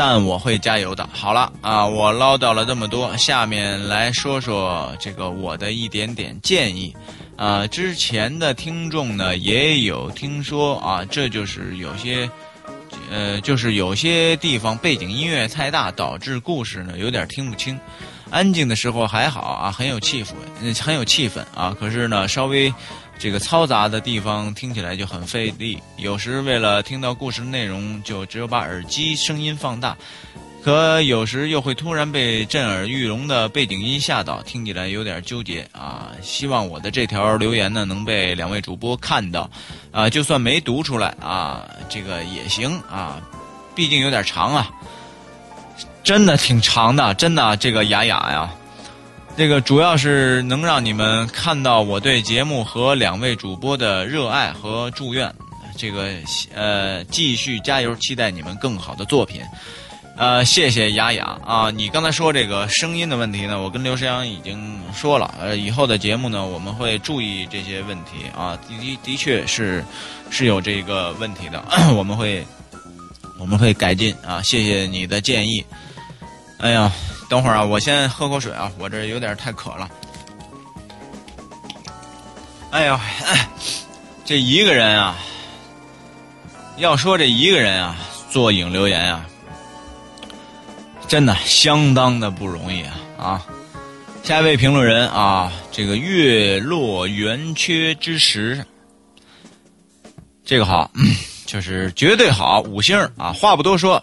[0.03, 1.07] 但我会加油的。
[1.13, 6.97] 好了啊，我唠叨了这么多，下面来说说这个我的一点点建议。
[7.37, 12.31] 啊，之前的听众呢也有听说啊，这就是有些。
[13.11, 17.79] 呃，就是有些地方背景音乐太大，导致故事呢有点听不清。
[18.31, 20.33] 安静的时候还好啊，很有气氛，
[20.83, 21.77] 很有气氛啊。
[21.79, 22.73] 可是呢，稍微
[23.21, 25.79] 这个嘈杂的地方听起来就很费力。
[25.99, 29.95] 有时为了听到故事内容，就只有把耳机声音放大。
[30.63, 36.13] 可有时又会突然被震耳欲聋的背景音吓到，听起来有点纠结啊！
[36.23, 39.51] 希望我的这条留言呢能被两位主播看到，
[39.91, 43.21] 啊，就算没读出来啊，这个也行啊，
[43.75, 44.71] 毕竟有点长啊，
[46.03, 48.51] 真的挺长的，真的这个雅雅呀，
[49.41, 55.35] 这个主要是能让你们看到我对节目和两位主播的热爱和祝愿，
[55.79, 56.11] 这个
[56.55, 59.41] 呃继续加油，期待你们更好的作品。
[60.19, 61.71] 呃，谢谢雅雅啊！
[61.71, 65.35] 你刚才说这个声音的问题呢，我跟刘诗阳已经说了。
[65.41, 68.55] 呃，以后的节目呢，我们会注意这些问题啊。
[68.69, 69.83] 的的确是
[70.29, 71.65] 是有这个问题的，
[71.97, 72.45] 我们会
[73.39, 74.43] 我们会改进啊。
[74.43, 75.65] 谢谢你的建议。
[76.59, 76.93] 哎呀，
[77.31, 79.89] 等会儿啊，我先喝口水啊，我这有点太渴了。
[82.73, 83.01] 哎呀，
[84.25, 85.17] 这一个人啊，
[86.77, 87.97] 要说这一个人啊，
[88.31, 89.25] 做影留言啊。
[91.07, 92.95] 真的相当的不容易啊！
[93.19, 93.47] 啊，
[94.23, 98.65] 下一位评论人啊，这个月落圆缺之时，
[100.45, 100.91] 这个好，
[101.47, 103.33] 就是绝对好，五星啊！
[103.33, 104.03] 话不多说，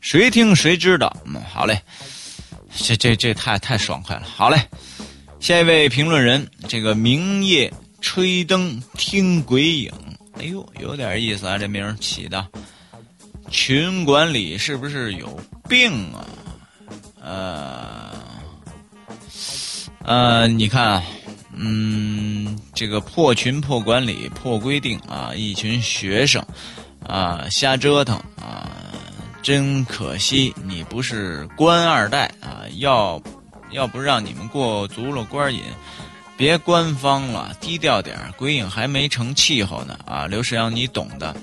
[0.00, 1.14] 谁听谁知道。
[1.26, 1.82] 嗯，好嘞，
[2.76, 4.22] 这这这太太爽快了。
[4.22, 4.60] 好嘞，
[5.38, 9.92] 下一位评论人，这个明夜吹灯听鬼影，
[10.38, 12.46] 哎呦，有点意思啊，这名起的。
[13.50, 16.24] 群管理是不是有病啊？
[17.22, 18.12] 呃，
[20.04, 21.02] 呃，你看，
[21.52, 26.44] 嗯，这个破群、破管理、破规定啊，一群学生
[27.06, 28.70] 啊，瞎折腾啊，
[29.42, 32.59] 真可惜，你不是官二代啊！
[32.76, 33.20] 要
[33.70, 35.62] 要不让你们过足了官瘾，
[36.36, 40.26] 别官方了，低调点鬼影还没成气候呢啊！
[40.26, 41.36] 刘世阳，你懂的。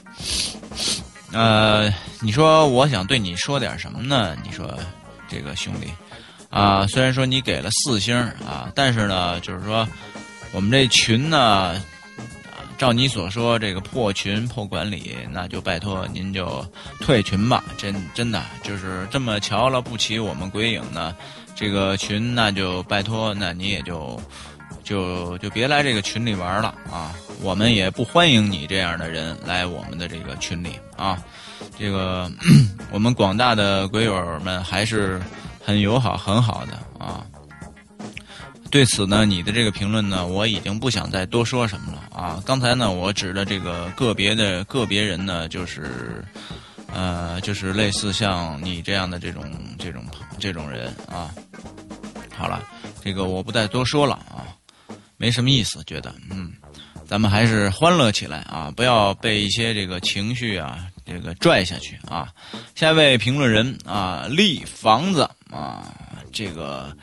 [1.31, 4.35] 呃，你说我想对你说点什么呢？
[4.43, 4.73] 你说，
[5.27, 5.87] 这个兄弟，
[6.49, 9.87] 啊，虽然说你给了四星啊，但是呢，就是说，
[10.51, 11.81] 我们这群呢，
[12.77, 16.65] 照你所说，这个破群破管理，那就拜托您就
[16.99, 17.63] 退群吧。
[17.77, 21.15] 真真的就是这么瞧了不起我们鬼影呢，
[21.55, 24.19] 这个群那就拜托，那你也就。
[24.83, 27.13] 就就别来这个群里玩了啊！
[27.41, 31.21] 我们也不欢迎你这样的人来我们的这个群里啊。
[31.77, 32.31] 这个
[32.89, 35.21] 我们广大的鬼友们还是
[35.61, 37.25] 很友好、很好的啊。
[38.69, 42.43] 对此呢，你的这个评论呢，我已经不想再多说什么了啊。
[42.45, 46.23] 刚才呢，我指的这个个别的个别人呢，就是
[46.93, 49.43] 呃，就是类似像你这样的这种
[49.79, 50.05] 这种
[50.37, 51.31] 这种人啊。
[52.35, 52.61] 好了，
[53.03, 54.45] 这个我不再多说了啊。
[55.17, 56.53] 没什么意思，觉得嗯，
[57.07, 62.31] 咱们还是欢乐起来啊，不要被一些这个情绪啊这个拽下去啊。
[62.75, 65.91] 下一位评论人啊，立房子啊，
[66.31, 66.95] 这个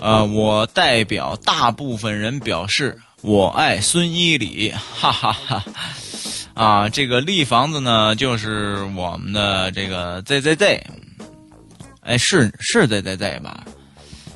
[0.00, 5.64] 呃，我代表大部分人表示，我爱孙一礼，哈哈哈。
[6.54, 10.80] 啊，这个立房子呢，就是我们的这个 ZZZ，
[12.00, 13.64] 哎，是是 ZZZ 吧？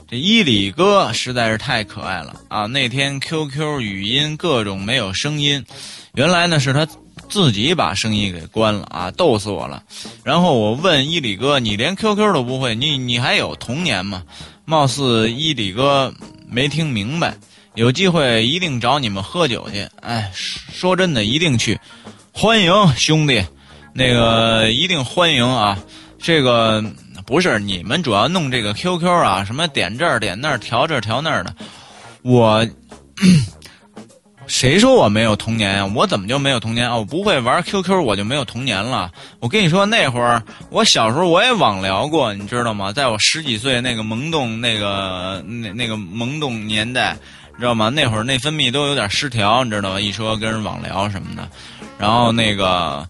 [0.09, 2.66] 这伊里哥实在是太可爱了啊！
[2.66, 5.64] 那天 QQ 语音各种没有声音，
[6.14, 6.87] 原来呢是他
[7.29, 9.83] 自己把声音给关了啊，逗死我了。
[10.23, 14.23] 然后我问伊里哥：“你连 QQ 都不会，你你还有童年吗？”
[14.66, 16.12] 貌似伊里哥
[16.48, 17.35] 没听明白。
[17.74, 19.88] 有机会一定找你们喝酒去。
[20.00, 21.79] 哎，说真的，一定去。
[22.33, 23.44] 欢迎兄弟，
[23.94, 25.79] 那个一定欢迎啊！
[26.18, 26.85] 这个
[27.26, 31.55] 不是你们主要弄这个 QQ 啊，什么点这儿点那儿，调这儿调那儿的。
[32.22, 32.66] 我
[34.47, 35.87] 谁说我没有童年呀？
[35.95, 36.97] 我怎么就没有童年啊？
[36.97, 39.11] 我不会玩 QQ，我就没有童年了。
[39.41, 42.93] 我跟你说，那会儿我小时候我也网聊过，你知道吗？
[42.93, 47.17] 在我十几岁那个懵懂那个那那个懵懂年代，
[47.55, 47.89] 你知道吗？
[47.89, 50.01] 那会儿内分泌都有点失调，你知道吗？
[50.01, 51.49] 一说跟人网聊什么的。
[51.99, 53.07] 然后那个，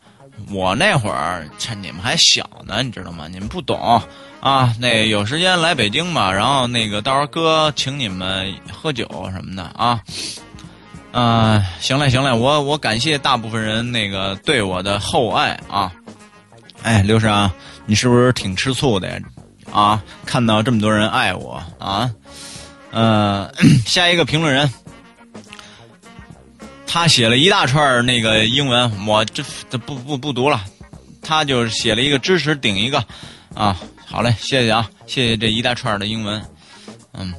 [0.50, 3.28] 我那会儿趁你们还小呢，你知道吗？
[3.28, 4.02] 你们不懂
[4.40, 4.74] 啊。
[4.80, 10.00] 那有时间来北京吧，然后那个到时候哥请你们喝酒什么的啊。
[11.16, 15.90] 啊，行了行了，我我感谢大部分人那个对我的厚爱啊。
[16.82, 17.50] 哎，刘生，
[17.86, 19.18] 你是不是挺吃醋的呀？
[19.72, 22.10] 啊，看到这么多人爱我啊。
[22.92, 23.50] 嗯，
[23.86, 24.70] 下一个评论人。
[26.86, 30.62] 他写了一大串那个英文，我这这不不不读了。
[31.22, 33.02] 他就写了一个支持顶一个，
[33.54, 33.74] 啊，
[34.04, 36.42] 好嘞，谢谢啊，谢谢这一大串的英文，
[37.14, 37.32] 嗯，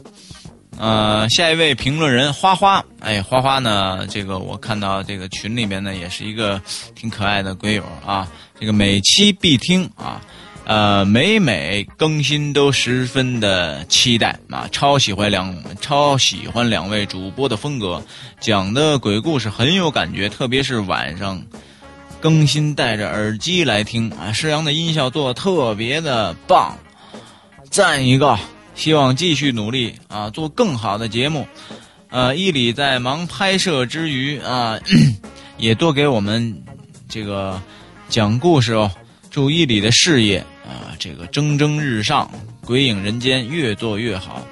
[0.78, 6.62] 呃，下一位评论人花花，哎，花花呢，这个我看到这个群里面呢，也是一个
[6.96, 8.28] 挺可爱的鬼友啊，
[8.60, 10.22] 这个每期必听啊。
[10.70, 18.04] 呃，每每更新都十分的期待啊，超喜欢两超喜欢两位主播的风格，
[18.42, 21.42] 讲的鬼故事很有感觉，特别是晚上
[22.20, 26.78] 更新戴着耳机来听啊，施阳的音效做的特别的棒，
[27.70, 28.38] 赞一个，
[28.78, 31.46] 希望继续努力啊，做更好的节目。
[32.10, 34.80] 呃，伊里在忙拍摄之余啊，
[35.58, 36.64] 也多给我们
[37.10, 37.62] 这个
[38.08, 38.90] 讲故事哦，
[39.30, 40.40] 祝伊里的事业。
[40.68, 42.30] 啊，这个蒸蒸日上，
[42.66, 44.46] 鬼影人间越做越好。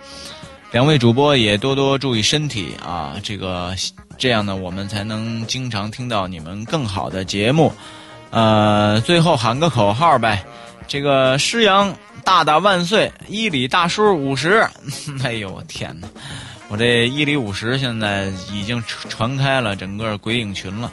[0.72, 3.76] 两位主播也多多注意身体啊，这个
[4.18, 7.72] 这样呢，我们才能经常听到你们更好的节目。
[8.30, 10.42] 呃，最后喊个口号呗，
[10.88, 11.94] 这个师阳
[12.26, 14.68] 大大万岁，一里大叔五十。
[15.24, 16.08] 哎呦我天哪，
[16.70, 20.92] 我这一里五十现在已经传开了整个鬼影群了。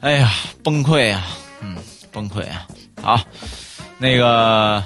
[0.00, 0.30] 哎呀，
[0.62, 1.26] 崩溃啊，
[1.62, 1.76] 嗯，
[2.12, 2.66] 崩溃啊，
[3.02, 3.18] 好。
[3.96, 4.84] 那个，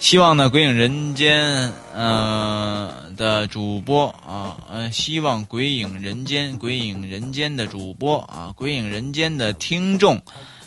[0.00, 10.18] 希望呢，《鬼影人间》呃的主播啊，呃，希望《鬼影人间》《鬼影人间》的主播啊，《鬼影人间》的听众，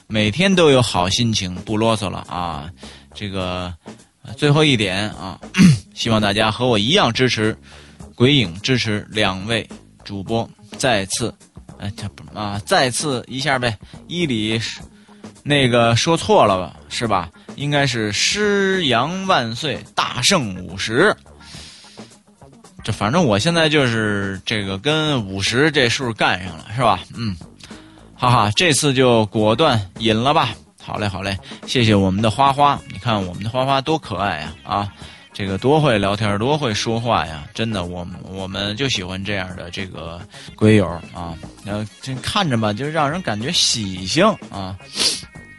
[0.06, 2.70] 每天都有好心情，不啰嗦了啊。
[3.16, 3.74] 这个
[4.36, 5.40] 最后一点啊，
[5.94, 7.54] 希望大家和我一样支持
[8.16, 9.68] 《鬼影》，支持两位
[10.04, 10.48] 主播。
[10.78, 11.34] 再次，
[11.80, 13.78] 哎，这不啊，再次一下呗。
[14.08, 14.62] 伊里，
[15.44, 16.76] 那个说错了吧？
[16.90, 17.30] 是吧？
[17.56, 21.16] 应该是师阳万岁，大圣五十。
[22.84, 27.00] 这反正我现在就是这个跟五十这数干上了，是吧？
[27.16, 27.36] 嗯，
[28.16, 30.54] 哈哈，这次就果断引了吧。
[30.88, 32.80] 好嘞，好嘞，谢谢我们的花花。
[32.90, 34.56] 你看我们的花花多可爱呀！
[34.64, 34.90] 啊，
[35.34, 37.46] 这个多会聊天，多会说话呀！
[37.54, 40.22] 真的，我我们就喜欢这样的这个
[40.56, 41.36] 龟友啊。
[41.66, 44.78] 然后这看着吧，就让人感觉喜庆啊。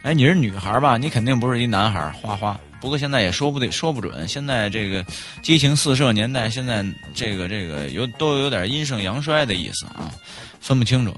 [0.01, 0.97] 哎，你是女孩吧？
[0.97, 2.59] 你肯定不是一男孩，花花。
[2.81, 4.27] 不过现在也说不对，说不准。
[4.27, 5.05] 现在这个
[5.43, 10.09] 激情四射年代，现在这个这个有都有点阴盛阳衰的意思啊，
[10.59, 11.15] 分不清楚。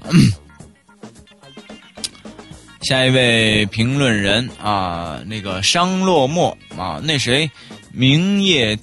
[2.82, 7.48] 下一位评论人啊，那个商落寞啊，那谁，
[7.92, 8.76] 明夜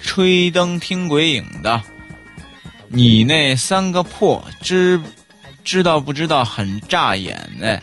[0.00, 1.80] 吹灯听鬼影的，
[2.88, 5.00] 你那三个破知
[5.62, 7.80] 知道不知道很扎眼哎。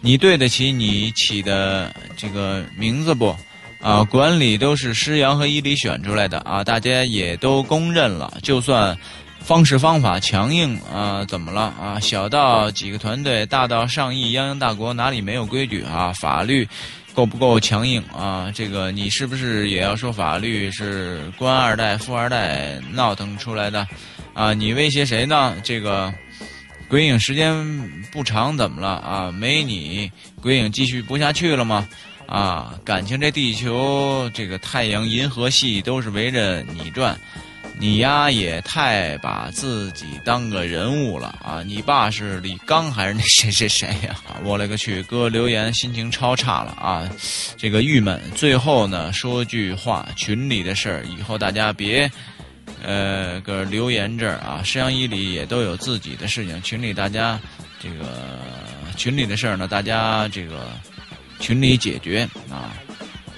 [0.00, 3.34] 你对得起你起的这个名字不？
[3.82, 8.38] 啊，管理都是施阳和伊犁选出来的啊，大家也都公认了。
[8.42, 8.96] 就算
[9.40, 11.98] 方式方法强硬啊，怎么了啊？
[12.00, 16.12] 小到几个团队，大到上亿泱泱大国，哪里没有规矩啊？
[16.12, 16.68] 法律
[17.14, 18.50] 够不够强硬啊？
[18.54, 23.86] 这个你是不是也要说法律是官二代、富二代闹腾出来的？
[24.34, 25.56] 啊，你威胁谁呢？
[25.64, 26.12] 这个。
[26.88, 27.54] 鬼影时间
[28.10, 29.30] 不长，怎么了啊？
[29.30, 30.10] 没你，
[30.42, 31.88] 鬼影继续不下去了吗？
[32.26, 37.16] 啊，感情这地球，这个太阳、银河系都是围着你转。
[37.80, 41.62] 你呀也太把自己当个人物了啊！
[41.64, 44.20] 你爸是李刚还是那 谁谁谁呀？
[44.44, 45.02] 我勒个去！
[45.04, 47.08] 哥留言心情超差了啊，
[47.56, 48.20] 这个郁闷。
[48.34, 52.10] 最后呢，说句话，群里的事儿以后大家别，
[52.82, 54.60] 呃，个留言这儿啊。
[54.62, 57.40] 摄像一里也都有自己的事情，群里大家
[57.82, 58.38] 这个
[58.94, 60.68] 群里的事儿呢，大家这个
[61.38, 62.76] 群里解决啊。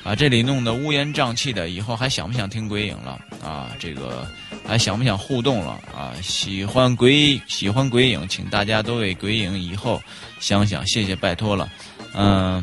[0.05, 3.20] 啊，这里弄得乌烟瘴气的，以后还想不想听鬼影了？
[3.40, 4.26] 啊，这个
[4.66, 5.78] 还想不想互动了？
[5.94, 10.03] 啊，喜欢鬼喜欢鬼影，请大家都为鬼影以后
[10.40, 11.70] 想想，谢谢，拜托了。
[12.14, 12.61] 嗯，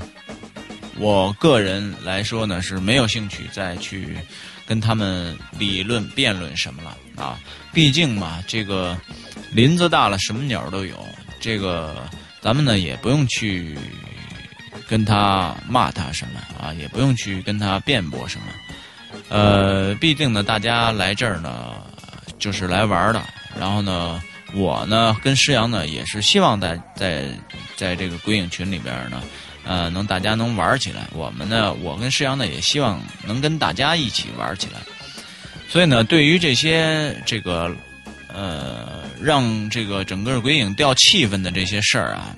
[0.97, 4.17] 我个人来说呢，是没有兴趣再去
[4.65, 6.97] 跟他们理论辩论什么了。
[7.15, 7.39] 啊，
[7.71, 8.99] 毕竟嘛，这个
[9.53, 10.97] 林子大了，什么鸟都有。
[11.39, 12.03] 这个
[12.41, 13.77] 咱们呢，也不用去。
[14.89, 16.73] 跟他骂他什么啊？
[16.73, 18.45] 也不用去跟他辩驳什么，
[19.29, 21.75] 呃，毕竟呢，大家来这儿呢，
[22.39, 23.23] 就是来玩的。
[23.59, 24.19] 然后呢，
[24.55, 27.25] 我呢跟施阳呢也是希望在在
[27.75, 29.21] 在这个鬼影群里边呢，
[29.63, 31.07] 呃，能大家能玩起来。
[31.13, 34.79] 我们呢，我跟施阳呢也希望能跟大家一起玩起来。
[35.67, 37.71] 所以呢，对于这些这个
[38.33, 42.35] 呃让这个整个鬼影掉气氛的这些事儿啊。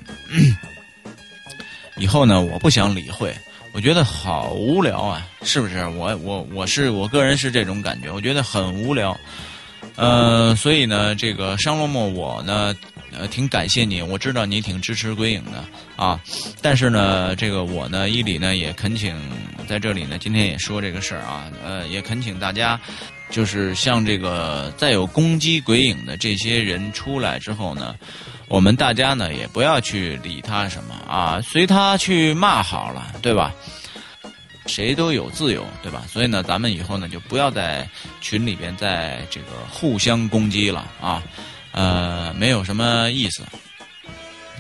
[1.98, 3.34] 以后呢，我不想理会，
[3.74, 5.86] 我觉得好无聊啊，是不是？
[5.88, 9.18] 我我我是我个人是这种感觉，我觉得很无聊。
[9.96, 12.74] 呃，所以呢，这个商洛莫我呢，
[13.12, 15.64] 呃，挺感谢你，我知道你挺支持鬼影的
[15.96, 16.20] 啊。
[16.62, 19.20] 但是呢，这个我呢，伊里呢也恳请
[19.68, 22.80] 在这里呢，今天也说这个事儿啊，呃，也恳请大家，
[23.30, 27.96] 就是像这个再有攻击鬼影的这些人出来之后呢。
[28.52, 33.54] 我们大家呢也不要去理他什么啊，随他去骂好了，对吧？
[34.66, 36.04] 谁都有自由，对吧？
[36.10, 37.88] 所以呢，咱们以后呢就不要在
[38.20, 41.24] 群里边在这个互相攻击了啊，
[41.72, 43.42] 呃，没有什么意思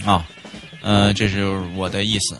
[0.05, 0.25] 啊，
[0.81, 2.37] 呃，这是我的意思。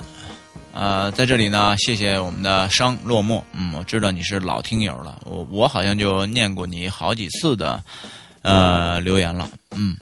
[0.73, 7.83] 呃，在这里呢，谢谢我们的商落寞，嗯，我知道你是老听友了，我我好像就念过你好几次的
[8.41, 9.97] 呃留言了，嗯。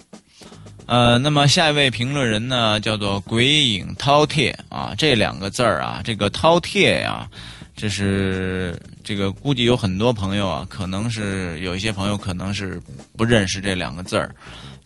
[0.89, 7.29] 呃，那么下一位评论人呢，叫做鬼影饕餮啊，这两个字儿啊，这个饕餮呀，
[7.75, 12.81] 这是这个估计有很多朋友啊，可能是有一些朋友可能是
[13.15, 14.33] 不认识这两个字儿。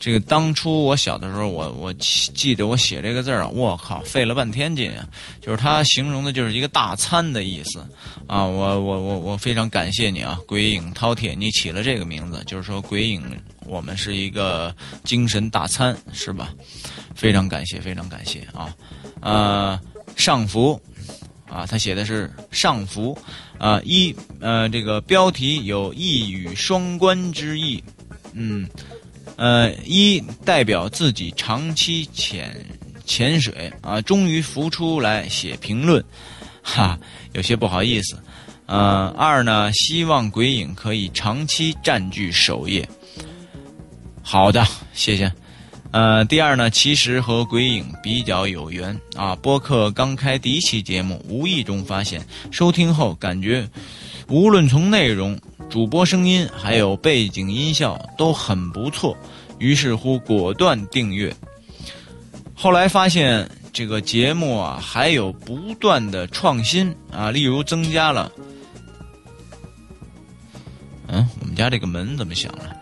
[0.04, 5.08] 这个当初我小的时候，我我记得我写这个字儿啊，我靠，费了半天劲啊！
[5.40, 7.80] 就是它形容的就是一个大餐的意思
[8.28, 8.44] 啊！
[8.44, 13.24] 我我我我非常感谢你啊，鬼影饕餮，你起了这个名字，就是说鬼影
[13.66, 14.76] 我们是一个
[15.06, 16.54] 精神大餐，是吧？
[17.16, 18.76] 非常感谢，非常感谢啊！
[19.22, 19.80] 呃，
[20.18, 20.78] 上浮
[21.50, 23.18] 啊，他写的是上浮
[23.58, 27.82] 啊，一呃，这个标题有一语双关之意，
[28.34, 28.68] 嗯。
[29.36, 32.56] 呃，一代表自己长期潜
[33.04, 36.04] 潜水啊，终于浮出来写评论，
[36.62, 36.98] 哈，
[37.34, 38.18] 有些不好意思。
[38.66, 42.88] 呃，二呢，希望鬼影可以长期占据首页。
[44.22, 45.32] 好的，谢谢。
[45.92, 49.36] 呃，第二呢，其实和鬼影比较有缘啊。
[49.36, 52.22] 播客刚开第一期节目，无意中发现，
[52.52, 53.68] 收听后感觉，
[54.28, 55.40] 无论从内容。
[55.70, 59.18] 主播声音还有背景音效都很不错，
[59.58, 61.36] 于是乎果断订阅。
[62.54, 68.32] 后来发现这个节目啊，还有不断的创新啊，例如增加了，
[71.08, 72.76] 嗯，我们家这个门怎么响了？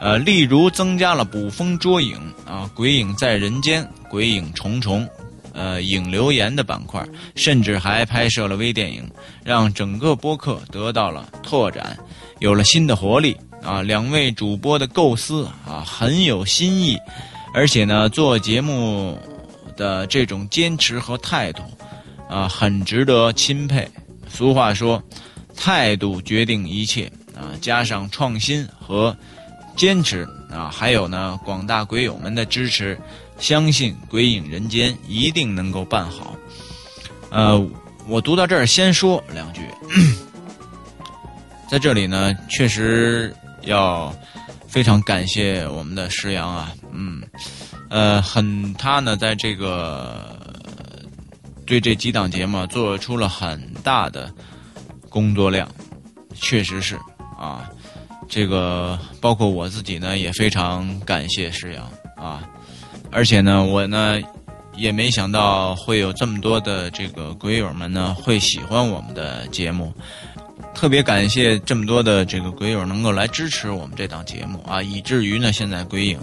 [0.00, 5.08] 呃，例如增加了捕风捉影啊，鬼影在人间，鬼影重重。
[5.54, 9.06] 呃，影留言的板块，甚至还拍摄了微电影，
[9.44, 11.94] 让整个播客得到了拓展，
[12.42, 13.82] 有了新的活力啊！
[13.82, 16.98] 两位主播的构思啊，很有新意，
[17.54, 19.16] 而且呢，做节目
[19.76, 21.62] 的这种坚持和态度
[22.28, 23.88] 啊，很值得钦佩。
[24.28, 25.00] 俗话说，
[25.54, 29.16] 态度决定一切啊，加上创新和
[29.76, 32.98] 坚持啊，还有呢，广大鬼友们的支持。
[33.38, 36.36] 相信《鬼影人间》一定能够办好。
[37.30, 37.64] 呃，
[38.08, 39.60] 我读到这儿，先说两句。
[41.72, 44.14] 在这里呢，确实要
[44.68, 47.22] 非常感谢我们的石阳啊，嗯，
[47.88, 50.38] 呃，很他呢，在这个
[51.64, 54.30] 对这几档节目做出了很大的
[55.08, 55.66] 工作量，
[56.34, 56.94] 确实是
[57.38, 57.70] 啊，
[58.28, 62.46] 这个包括我自己呢，也非常感谢石阳啊。
[63.10, 64.20] 而且呢，我呢
[64.76, 69.90] 也没想到会有这么多的这个鬼友们呢会喜欢我们的节目。
[70.74, 76.18] 特别感谢这么多的这个鬼友能够来支持我们这档节目啊，以至于呢，现在鬼影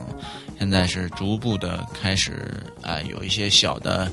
[0.58, 4.12] 现在是逐步的开始啊，有一些小的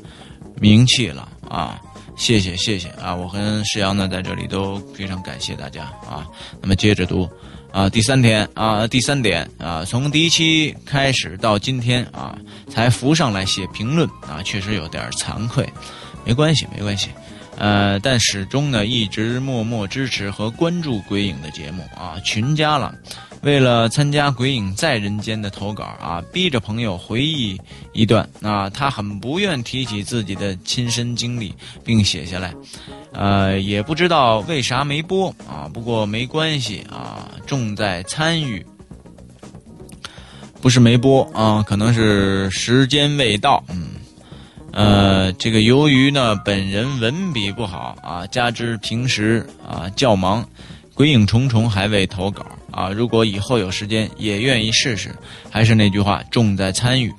[0.60, 1.80] 名气了啊。
[2.16, 3.14] 谢谢谢谢啊！
[3.14, 6.26] 我跟石阳呢在这里都非常感谢大家啊。
[6.62, 7.28] 那么接着读
[7.70, 12.34] 啊，第三天啊，第三点啊，从第一期开始到今天啊，
[12.70, 15.68] 才浮上来写评论啊，确实有点惭愧，
[16.24, 17.10] 没关系没关系。
[17.56, 22.94] 呃，但始终呢一直默默支持和关注鬼影的节目啊，群加了。
[23.42, 27.60] 为了参加鬼影在人间的投稿啊，逼着朋友回忆
[27.92, 31.54] 一段啊，他很不愿提起自己的亲身经历
[31.84, 32.52] 并写下来，
[33.12, 38.64] 呃，也不知道为啥没播啊，不过没关系啊，重在参与，
[40.60, 43.90] 不是没播啊，可能是时间未到，嗯。
[44.76, 50.46] 呃，这个由于呢，本人文笔不好啊，加之平时啊较忙，
[50.92, 52.90] 鬼影重重还未投稿啊。
[52.90, 55.16] 如果以后有时间，也愿意试试。
[55.50, 57.10] 还是那句话，重在参与。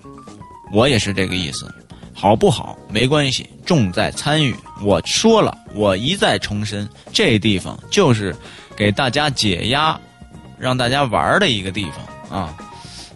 [0.72, 1.68] 我也是这个意思，
[2.14, 4.56] 好不好没关系，重在参与。
[4.84, 8.36] 我说了，我一再重申，这地方就是
[8.76, 10.00] 给大家解压，
[10.60, 11.88] 让大家玩的一个地
[12.30, 12.56] 方啊。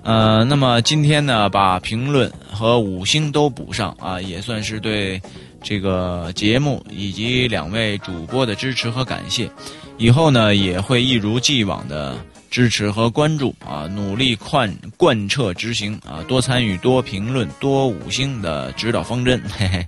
[0.04, 5.22] 呃，那么今天呢，把评论和五星都补上啊，也算是对
[5.62, 9.50] 这个节目以及两位主播的支持和感谢。
[9.98, 12.18] 以后呢，也会一如既往的
[12.50, 19.40] 支持和关注啊，努力贯贯彻执行啊，多参与、多评论、多五星的指导方针。
[19.56, 19.88] 嘿嘿，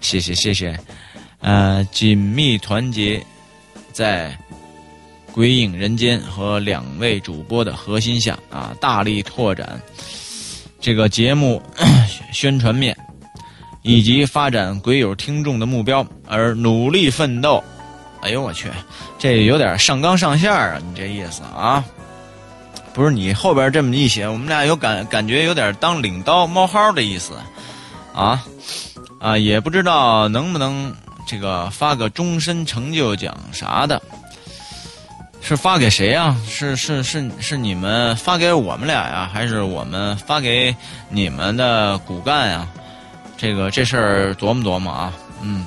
[0.00, 0.76] 谢谢谢谢，
[1.40, 3.24] 呃，紧密团结
[3.92, 4.36] 在。
[5.34, 9.82] 鬼影人间和两位主播的核心下啊，大力拓展
[10.80, 11.60] 这个节目
[12.32, 12.96] 宣传面，
[13.82, 17.60] 以及发展鬼友听众的目标而努力奋斗。
[18.20, 18.70] 哎呦我去，
[19.18, 20.78] 这有点上纲上线啊！
[20.88, 21.84] 你这意思啊？
[22.92, 27.34] 不是你后边这么一写，我们俩有感感觉有点当领刀冒号的意思
[28.14, 28.40] 啊
[29.18, 29.36] 啊！
[29.36, 30.94] 也不知道能不能
[31.26, 34.00] 这个发个终身成就奖啥的。
[35.46, 36.34] 是发给谁呀？
[36.48, 40.74] 是是是是你们发给我们俩呀，还是我们发给
[41.10, 42.66] 你们的骨干呀？
[43.36, 45.12] 这个这事儿琢磨琢磨啊。
[45.42, 45.66] 嗯，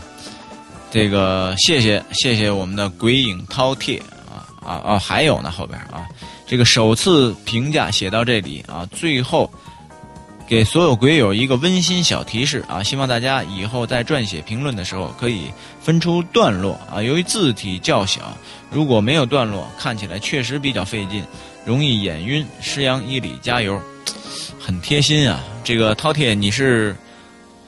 [0.90, 4.98] 这个谢谢谢谢我们的鬼影饕餮啊啊啊！
[4.98, 6.08] 还有呢后边啊，
[6.48, 9.48] 这个首次评价写到这里啊，最后。
[10.50, 12.82] 给所有鬼友一个温馨小提示啊！
[12.82, 15.52] 希望大家以后在撰写评论的时候可以
[15.82, 17.02] 分出段落啊。
[17.02, 18.22] 由于字体较小，
[18.70, 21.24] 如果没有段落，看起来确实比较费劲，
[21.66, 22.46] 容易眼晕。
[22.62, 23.82] 师阳伊里加油，
[24.60, 25.44] 很贴心啊！
[25.64, 26.96] 这个饕餮，你是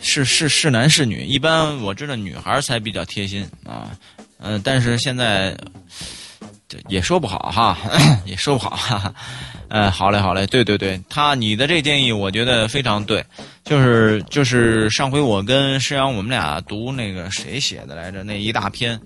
[0.02, 1.26] 是是是男是女？
[1.26, 3.92] 一般我知道女孩才比较贴心啊。
[4.40, 5.56] 嗯，但是现在
[6.88, 7.78] 也说不好哈，
[8.26, 8.76] 也说不好。
[8.76, 9.14] 哈哈。
[9.70, 13.24] 哎，好嘞，好嘞，对对对，他你的这建议我觉得非常对，
[13.64, 19.00] 就是就是上回我跟师阳我们俩读那个谁写的来着那一大篇，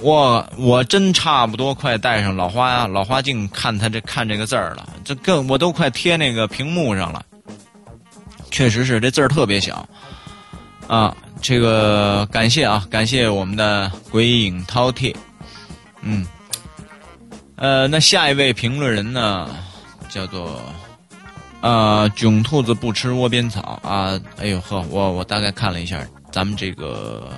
[0.00, 7.24] 我我真差不多快带上老花呀老花镜看他这看这个字儿了，这更我都快贴那个屏幕上了，
[8.50, 9.88] 确实是这字儿特别小，
[10.86, 15.14] 啊，这个感谢啊，感谢我们的鬼影饕餮，
[16.02, 16.26] 嗯。
[17.60, 19.50] 呃，那下一位评论人呢，
[20.08, 20.62] 叫做
[21.60, 24.16] 啊，囧兔子不吃窝边草啊。
[24.36, 27.28] 哎呦呵，我我大概看了一下咱们这个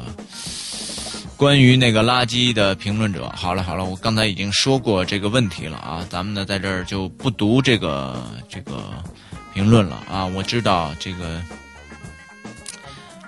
[1.40, 3.32] 关于那个垃圾的评论者。
[3.34, 8.82] 好了好了，我刚才已经说过这个问题了啊，咱们呢在这儿就不读这个这个
[9.54, 10.26] 评论了啊。
[10.26, 11.40] 我知道这个。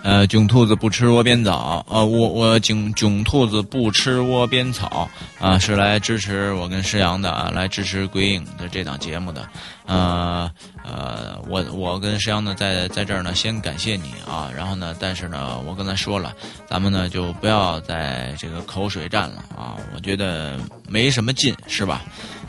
[0.03, 9.48] 呃，囧兔子不吃窝边草，呃，我我囧囧兔子不吃窝边草啊，是来支持我跟石阳的啊，来支持鬼影的这档节目的，
[9.86, 10.50] 呃
[10.84, 16.32] 呃，我我跟石阳呢在在这儿呢，先感谢你啊，然后呢，但是呢，我刚才说了，
[16.66, 22.03] 咱们呢就不要在这个口水战了啊，我觉得没什么劲，是吧？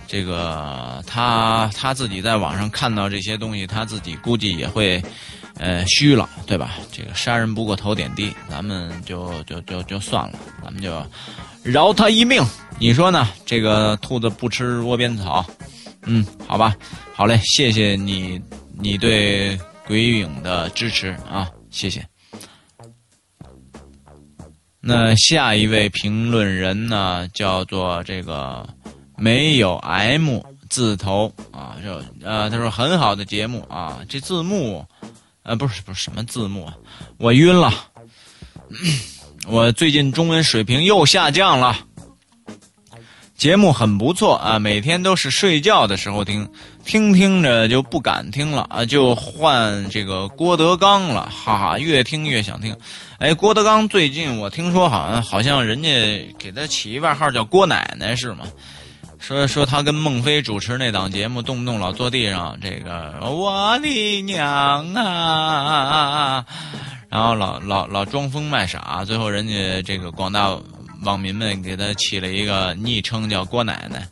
[0.08, 5.00] 这个他他自己在网上看到这些东西，他自己估计也会。
[5.58, 6.76] 呃，虚了，对吧？
[6.92, 11.06] 这个杀人不过头点地，咱们就就就就算了，咱们就
[11.64, 12.44] 饶他一命。
[12.80, 13.30] 你说呢？
[13.46, 15.46] 这个兔子不吃窝边草，
[16.04, 16.76] 嗯，好吧，
[17.14, 18.42] 好嘞，谢谢你，
[18.78, 22.04] 你对鬼影的支持啊，谢谢。
[24.82, 28.68] 那下一位评论人呢，叫做这个
[29.18, 30.40] 没有 M
[30.70, 34.86] 字头啊，就呃，他说很好的节目啊，这字幕，
[35.44, 36.72] 呃，不是不是什么字幕，
[37.18, 37.74] 我晕了，
[39.48, 41.78] 我最近中文水平又下降了。
[43.36, 46.48] 节目很不错啊，每天都是睡觉的时候听，
[46.86, 52.74] 听听着就不敢听了啊，就换这个郭德纲了，哈哈，越听越想听。
[53.18, 55.90] 哎，郭德纲最近我听说好像好像人家
[56.40, 58.46] 给他起一外号叫郭奶奶是吗？
[59.24, 66.46] 说说他跟孟非主持那档节目，动不动老坐地上，这个我的娘啊，
[67.08, 70.54] 然后老老老装疯卖傻，最后人家这个广大。
[71.06, 74.08] 网民们给他起了一个昵称叫郭奶奶，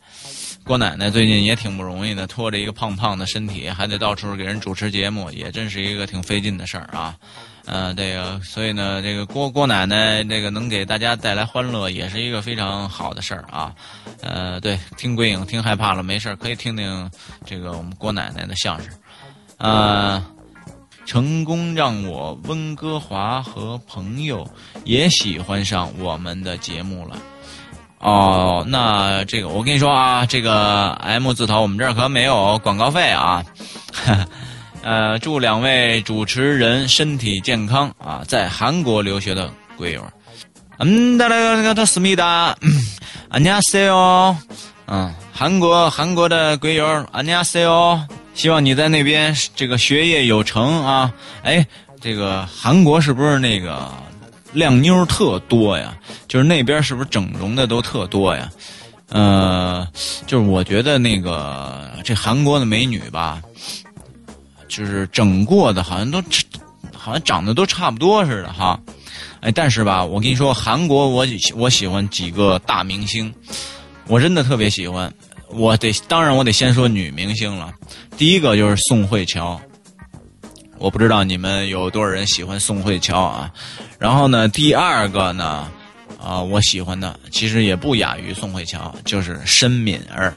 [0.64, 7.16] 郭奶奶最近也挺不容易的，拖着一个胖胖的身体，还得到处给人主持节目，也真是一个挺费劲的事儿啊。
[7.66, 13.74] 呃，这个，所以呢，这个郭郭奶奶这个能给大家带来欢乐，也是一个非常好的事儿啊。
[14.22, 17.10] 呃，对，听鬼影听害怕了，没事儿可以听听
[17.46, 18.90] 这个我们郭奶奶的相声，
[19.58, 20.26] 啊。
[21.04, 24.48] 成功让我温哥华和朋友
[24.86, 27.18] 也喜欢上我们的节目了。
[28.01, 33.45] 哦，那这个我跟你说啊，这个 M 字头我们这儿可没有广告费啊。
[34.83, 40.05] 呃，祝两位主持人身体健康啊，在韩国留学的鬼友。
[40.79, 42.55] 嗯，哒哒哒哒，思密达，
[43.31, 44.37] 안녕하세 요。
[44.87, 48.01] 嗯，韩国韩国的鬼友，안녕하세 요。
[48.35, 51.11] 希望你在那边这个学业有成啊！
[51.43, 51.67] 哎，
[52.01, 53.91] 这个韩国是不是那个
[54.54, 55.98] 靓妞特多呀？
[56.28, 58.50] 就是那边是不是整容的都特多呀？
[59.10, 59.88] 呃，
[60.26, 63.42] 就是我觉得那个这韩国的美女吧，
[64.68, 66.24] 就是整过的好像都
[66.96, 68.80] 好像长得都差不多似的哈。
[69.42, 71.26] 哎，但是吧，我跟你说，韩国我
[71.56, 73.34] 我喜欢几个大明星，
[74.08, 75.12] 我真的特别喜欢。
[75.50, 77.74] 我得，当然我得先说女明星了。
[78.16, 79.60] 第一个就是宋慧乔，
[80.82, 83.52] 我不知道你们有多少人喜欢宋慧乔啊。
[84.00, 85.72] 然后呢，第二个呢，
[86.20, 90.34] 啊，我喜欢的其实也不亚于宋慧乔，就是申敏儿，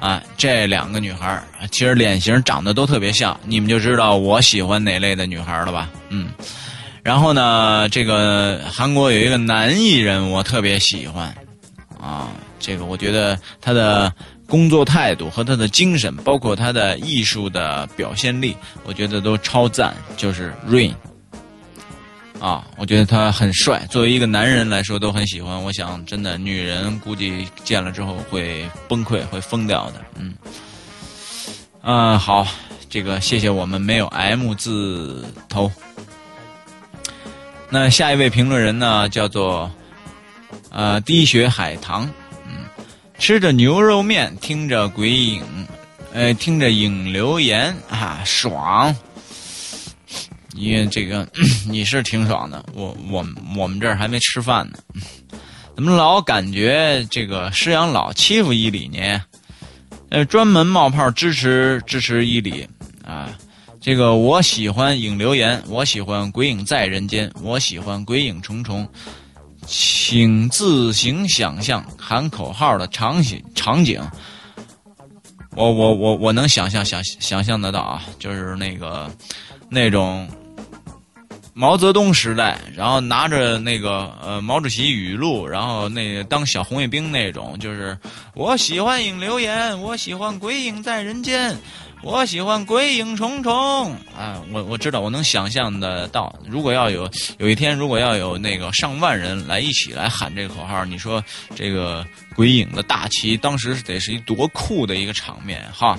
[0.00, 5.90] 啊，这两个女孩儿其实脸型长得都特别像，你们就知道我喜欢哪类的女孩了吧？
[6.08, 6.30] 嗯。
[7.02, 11.34] 然后呢，这个韩国有一个男艺人，我特别喜欢，
[12.00, 12.30] 啊。
[12.60, 14.12] 这个我觉得他的
[14.48, 19.94] 工作态度和他的精神，包括他的艺术的表现力，我觉得都超赞。
[20.16, 20.94] 就是 Rain，
[22.40, 25.62] 啊，我觉得他很帅，作为一个男人来说都很喜欢。
[25.62, 30.04] 我想，真的女人估计见了之后会崩溃，会疯掉的。
[30.16, 30.34] 嗯，
[31.82, 32.46] 嗯，好，
[32.88, 35.70] 这个谢谢我们没有 M 字头。
[37.68, 39.70] 那下一位评论人呢，叫做
[40.70, 42.08] 呃滴血海棠。
[43.18, 45.42] 吃着牛肉面，听着鬼影，
[46.12, 48.94] 呃，听着影留言啊，爽！
[50.54, 51.28] 因为这个
[51.68, 54.78] 你是挺爽的，我我我们这儿还没吃饭呢，
[55.74, 59.20] 怎么老感觉这个师养老欺负伊里呢？
[60.10, 62.66] 呃，专门冒泡支持支持伊里
[63.04, 63.36] 啊！
[63.80, 68.88] 这个我喜欢影留言，我喜欢鬼影在人间，我喜欢鬼影重重。
[69.68, 74.00] 请自行想象喊口号的场景场景。
[75.54, 79.10] 我我我我能想象想想象得到啊，就是那个
[79.68, 80.26] 那种
[81.52, 87.98] 毛泽东时代，然后拿着那个呃毛主席语录，然后那当小红卫兵那种，就是
[88.34, 91.54] 我喜欢影留言，我喜欢鬼影在人间。
[92.02, 94.40] 我喜欢鬼影重重啊！
[94.52, 101.22] 我我知道，我能想象得到，如果要有有一天，如果要有那个上万人来一起来喊这个口号，你说
[101.54, 105.98] 这个鬼影的大旗，当时得是一多酷的一个场面哈！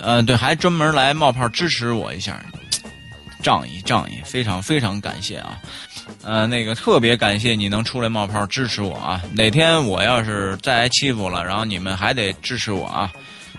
[0.00, 2.40] 呃，对，还专门来冒泡支持我一下，
[3.42, 5.58] 仗义仗义，非常非常感谢啊！
[6.22, 9.22] 呃，那个特别感谢你能出来冒泡支持我啊！
[9.32, 13.10] 哪天我要是再挨欺负了，然后你们还得支持我啊！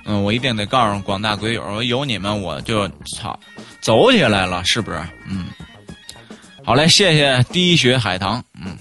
[0.06, 3.40] 嗯，我一定得告诉广大鬼友，有你们我就操，
[3.82, 5.00] 走起来了，是不是？
[5.28, 5.46] 嗯，
[6.64, 8.44] 好嘞，谢谢滴血海棠。
[8.54, 8.78] 嗯，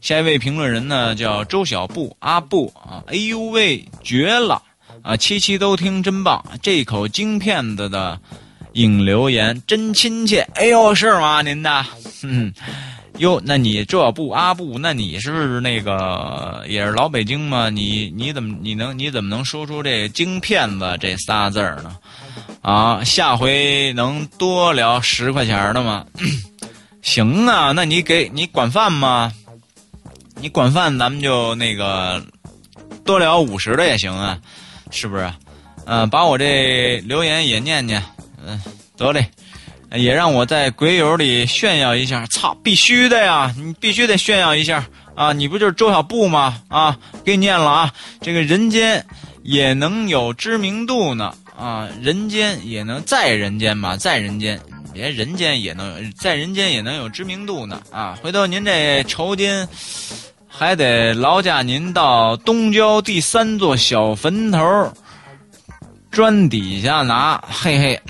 [0.00, 4.62] 下一位评论人呢叫周小布阿布啊，哎呦喂，绝了
[5.02, 5.16] 啊！
[5.16, 8.18] 七七都听真棒，这口京片子的
[8.72, 10.40] 引留言真亲切。
[10.54, 11.42] 哎呦，是吗？
[11.42, 11.86] 您的，
[12.22, 12.52] 嗯。
[13.18, 14.76] 哟，那你这不阿布？
[14.78, 17.70] 那你是那个也是老北京吗？
[17.70, 21.96] 你你怎么你能你怎么能说出这“京片子”这仨字儿呢？
[22.60, 26.04] 啊，下回能多聊十块钱的吗？
[27.02, 29.32] 行啊，那你给你管饭吗？
[30.40, 32.20] 你管饭，咱们就那个
[33.04, 34.36] 多聊五十的也行啊，
[34.90, 35.32] 是不是？
[35.86, 38.02] 呃，把我这留言也念念，
[38.44, 38.60] 嗯，
[38.96, 39.30] 得嘞，
[39.92, 42.26] 也让我在鬼友里炫耀一下。
[42.26, 45.32] 操，必须的呀，你必须得炫耀一下啊！
[45.32, 46.60] 你不就是周小布吗？
[46.68, 49.04] 啊，给你念了啊，这个人间
[49.42, 54.60] 也能有知名度呢啊，人间也能在人间吧，在人间。
[54.92, 58.16] 别人间也能，在人间也能有知名度呢啊！
[58.22, 59.66] 回头您这酬金
[60.46, 64.92] 还得劳驾您到东郊第三座小坟头
[66.12, 68.00] 砖底下拿，嘿嘿。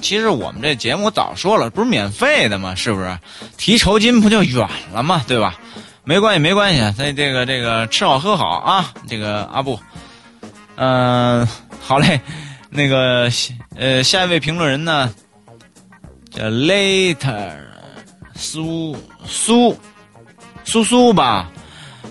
[0.00, 2.74] 其实我们这节目早说了，不是免费的吗？
[2.74, 3.18] 是不是？
[3.56, 5.24] 提酬金不就远了吗？
[5.28, 5.58] 对吧？
[6.02, 8.92] 没关系，没关系，咱这个这个吃好喝好啊！
[9.06, 9.78] 这个阿布，
[10.76, 11.46] 嗯，
[11.80, 12.20] 好嘞。
[12.72, 13.28] 那个，
[13.76, 15.12] 呃，下一位评论人呢，
[16.30, 17.52] 叫 Later
[18.36, 18.96] 苏
[19.26, 19.76] 苏
[20.64, 21.50] 苏苏吧，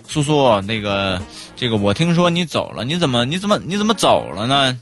[0.06, 1.22] 苏苏，那个，
[1.56, 4.78] 这个我听说你走了，你怎么你怎么你怎么走了呢？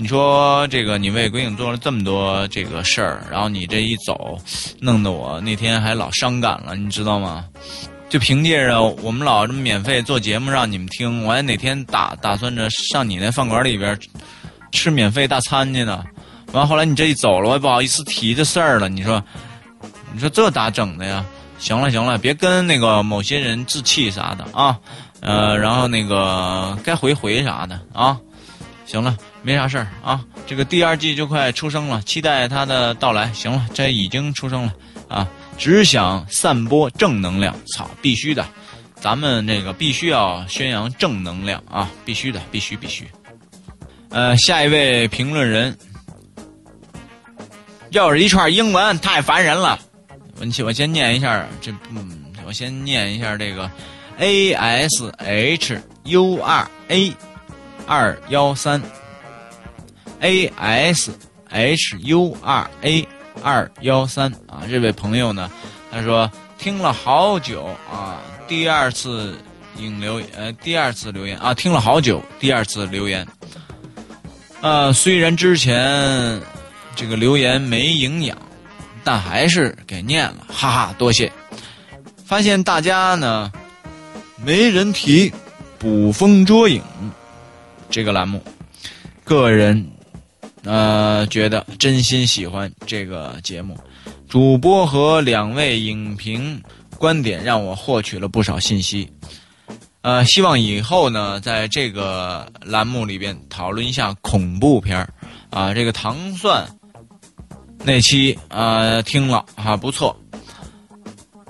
[0.00, 4.38] 你说这个你为鬼影做了这么多这个事儿，然后你这一走，
[4.80, 7.44] 弄得我那天还老伤感了，你知道吗？
[8.08, 13.96] 就凭借着我们老这么免费做节目让你们听，我还哪天打打算着上你那饭馆里边。
[14.72, 16.02] 吃免费大餐去呢，
[16.52, 18.88] 完后来你这一走了，我也不好意思提这事儿了。
[18.88, 19.22] 你说，
[20.14, 21.22] 你说这咋整的呀？
[21.58, 24.78] 行了行了，别跟那个某些人置气啥的啊，
[25.20, 28.16] 呃，然后那个该回回啥的啊。
[28.86, 30.24] 行了，没啥事儿啊。
[30.46, 33.32] 这个第二季就快出生了，期待它的到来。
[33.32, 34.74] 行了，这已经出生了
[35.08, 37.54] 啊，只想散播正能量。
[37.74, 38.46] 操，必须的，
[38.96, 43.06] 咱们这个必须要宣扬正能量啊，必须的，必须必须。
[44.10, 45.78] 呃，下一位评论人，
[47.90, 49.78] 又是一串英文，太烦人了。
[50.40, 53.70] 我先我先念一下，这嗯，我先念一下这个
[54.18, 57.12] A S H U R A
[57.86, 58.82] 二幺三
[60.20, 61.12] A S
[61.48, 63.08] H U R A
[63.42, 65.50] 二幺三啊，这位朋友呢，
[65.90, 69.36] 他说听了好久啊，第二次
[69.76, 73.26] 引留呃第二次留言啊，听了好久，第二次留言。
[74.60, 76.38] 呃，虽然之前
[76.94, 78.36] 这个留言没营养，
[79.02, 81.32] 但还是给念了，哈哈，多谢。
[82.26, 83.50] 发现大家呢
[84.44, 85.32] 没人提
[85.78, 86.82] 捕风捉影
[87.88, 88.44] 这个栏目，
[89.24, 89.90] 个人
[90.64, 93.76] 呃觉得真心喜欢这个节目，
[94.28, 96.62] 主播和两位影评
[96.98, 99.10] 观点让我获取了不少信息。
[100.02, 105.12] 呃，希望以后呢，在这个栏目里边讨论一下恐怖片儿
[105.50, 105.74] 啊。
[105.74, 106.66] 这个糖蒜
[107.84, 110.18] 那期啊，听了啊，不错。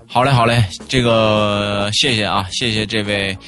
[0.09, 3.39] 好嘞，好嘞，这个谢谢啊，谢谢这位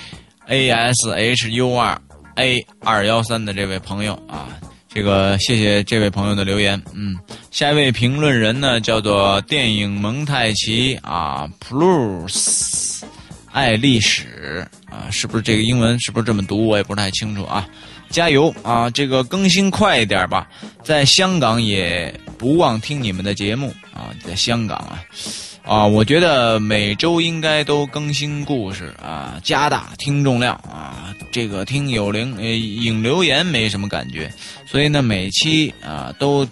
[0.47, 2.01] A S H U R
[2.37, 4.47] A 二幺三的这位朋友啊，
[4.95, 6.81] 这个谢谢这位朋友的留言。
[6.93, 7.19] 嗯，
[7.51, 13.03] 下一位评论人呢，叫做电影蒙太奇啊，Plus
[13.51, 14.67] 爱历史。
[14.91, 16.67] 啊，是不是这个英文是不是这么读？
[16.67, 17.67] 我也不太清楚啊。
[18.11, 18.91] 加油啊！
[18.91, 20.47] 这个更新快一点吧。
[20.85, 24.13] 在香港也不忘听你们的节目啊。
[24.23, 25.03] 在香港啊，
[25.65, 31.15] 啊，我觉得每周应该都更新故事啊，加大听众量啊。
[31.31, 34.31] 这个听有灵呃引留言没什么感觉，
[34.67, 36.47] 所以呢每期啊都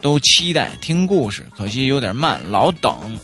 [0.00, 3.18] 都期待听故事，可惜有点慢，老等。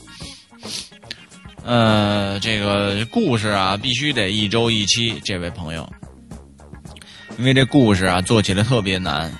[1.64, 5.20] 呃，这个故事啊，必须得一周一期。
[5.24, 5.92] 这位朋友，
[7.36, 9.30] 因为这故事啊，做起来特别难，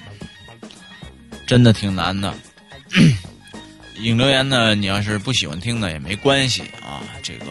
[1.46, 2.34] 真的挺难的。
[4.02, 7.02] 影留言呢，你要是不喜欢听呢，也没关系啊。
[7.22, 7.46] 这个，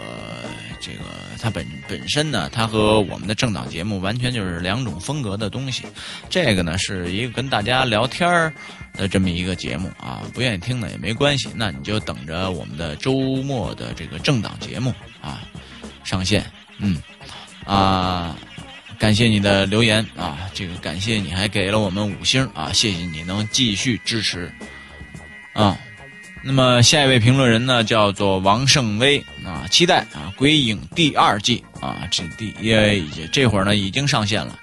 [0.80, 1.00] 这个。
[1.44, 5.84] 它本本身呢，它和我们的政党节目完全就是两种风格的东西。
[6.30, 8.54] 这个呢是一个跟大家聊天儿
[8.94, 15.42] 的这么一个节目啊，不愿意听呢也没关系，那你就等着我们的周末的这个政党节目啊
[16.04, 16.46] 上线。
[16.78, 17.02] 嗯，
[17.66, 18.38] 啊，
[19.00, 24.54] 感谢你的留言啊，这个感谢你还给了我们五星啊，谢谢你能继续支持
[25.54, 25.76] 啊。
[26.44, 34.58] 那么下一位评论人呢，叫做王胜威啊，期待啊《鬼影》第二季啊，这第也这会儿呢已经上线了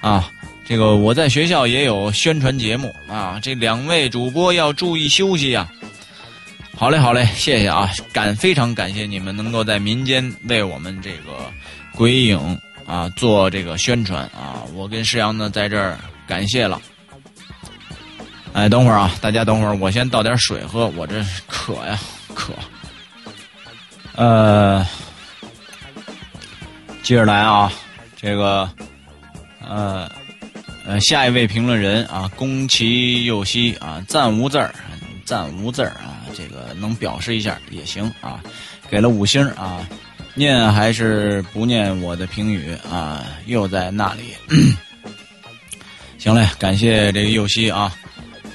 [0.00, 0.30] 啊。
[0.66, 5.68] 这个我在学校也有宣传节目啊，这两位主播要注意休息呀。
[6.74, 11.32] 好嘞，好嘞，谢谢啊，感非常感谢你们能够在民间为我们这个
[11.96, 12.38] 《鬼影》
[12.90, 16.80] 啊做这个宣传啊，我跟石阳呢在这儿感谢了。
[18.58, 21.96] 哎，等会儿啊，大家等会儿，我先倒点水喝，我这渴呀，
[22.34, 22.52] 渴。
[24.16, 24.84] 呃，
[27.04, 27.72] 接着来啊，
[28.20, 28.68] 这个
[29.64, 30.10] 呃
[30.84, 34.74] 呃，下一位评论人啊，宫崎佑希啊，暂无字儿，
[35.24, 38.42] 暂无字儿啊，这个能表示一下也行啊，
[38.90, 39.86] 给了五星啊，
[40.34, 43.24] 念还是不念我的评语啊？
[43.46, 44.34] 又在那里，
[46.18, 47.94] 行嘞，感谢这个佑希啊，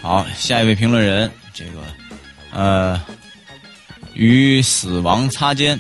[0.04, 1.82] 好，下一位评论人，这个
[2.51, 3.01] 呃，
[4.14, 5.80] 与死亡擦肩。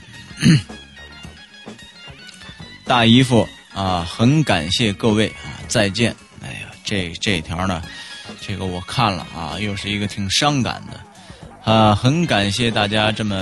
[2.87, 3.45] 大姨夫
[3.75, 6.15] 啊，很感谢各位啊，再见。
[6.41, 7.83] 哎呀，这这条呢，
[8.39, 11.93] 这个我看了啊，又是一个挺伤感的啊。
[11.93, 13.35] 很感谢大家这么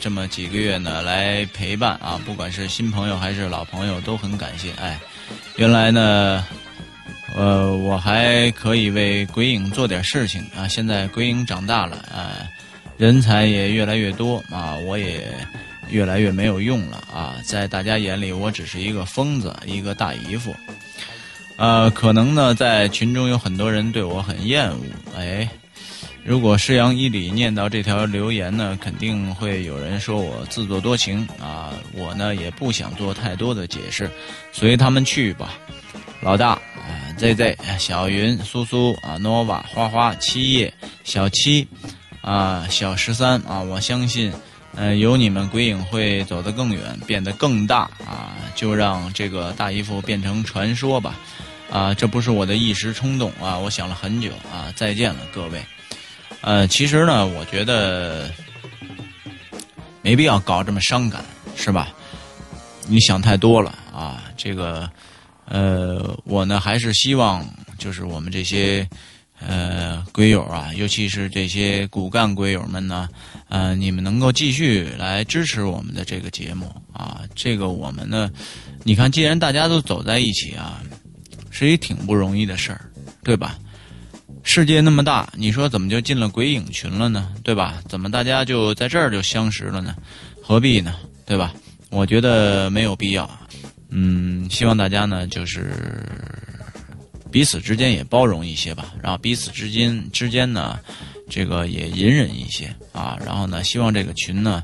[0.00, 4.72] 这么几个月呢来陪伴啊，不管是新朋友还是老朋友，都很感谢。
[4.80, 4.98] 哎，
[5.54, 6.44] 原来呢，
[7.36, 10.66] 呃，我还可以为鬼影做点事情啊。
[10.66, 12.32] 现在鬼影长大了啊，
[12.96, 15.32] 人才也越来越多啊，我也。
[15.90, 17.36] 越来越没有用了啊！
[17.42, 20.54] 在大家眼里，我只是一个疯子，一个大姨夫。
[21.56, 24.76] 呃，可能呢，在群中有很多人对我很厌恶。
[25.16, 25.48] 哎，
[26.22, 31.72] 如果师阳一里念到这条留言呢，肯定会有人说我自作多情啊！
[31.94, 34.10] 我呢，也不想做太多的解释，
[34.52, 35.54] 随他们去吧。
[36.20, 36.60] 老大
[37.18, 40.72] ，ZZ，小云，苏苏啊，nova，花花，七叶，
[41.04, 41.66] 小七
[42.22, 44.32] 啊，小十三啊，我相信。
[44.80, 48.36] 嗯，有你们鬼影会走得更远，变得更大啊！
[48.54, 51.16] 就让这个大姨夫变成传说吧，
[51.68, 54.70] 啊，这不是我的一时冲动啊，我想了很久啊！
[54.76, 55.60] 再见了，各位。
[56.42, 58.30] 呃，其实呢，我觉得
[60.00, 61.24] 没必要搞这么伤感，
[61.56, 61.88] 是吧？
[62.86, 64.22] 你想太多了啊！
[64.36, 64.88] 这个，
[65.48, 67.44] 呃，我呢还是希望，
[67.78, 68.88] 就是我们这些。
[69.40, 73.08] 呃，鬼友啊，尤其是这些骨干鬼友们呢，
[73.48, 78.28] 呃，你们能够继续来支持我们的这个节目啊，这个我们呢，
[78.82, 80.82] 你看，既然大家都走在一起啊，
[81.52, 82.90] 是一挺不容易的事儿，
[83.22, 83.56] 对吧？
[84.42, 87.32] 世界那么大，你说怎么就进了鬼影群了呢？
[87.44, 87.80] 对吧？
[87.88, 89.94] 怎么大家就在这儿就相识了呢？
[90.42, 90.96] 何必呢？
[91.24, 91.54] 对吧？
[91.90, 93.30] 我觉得没有必要。
[93.90, 96.02] 嗯，希望大家呢，就是。
[97.30, 100.80] 彼此之间也包容一些吧，然后彼此之间之间呢，
[101.28, 104.62] 这个也隐忍一些啊，然后呢，希望这个群呢，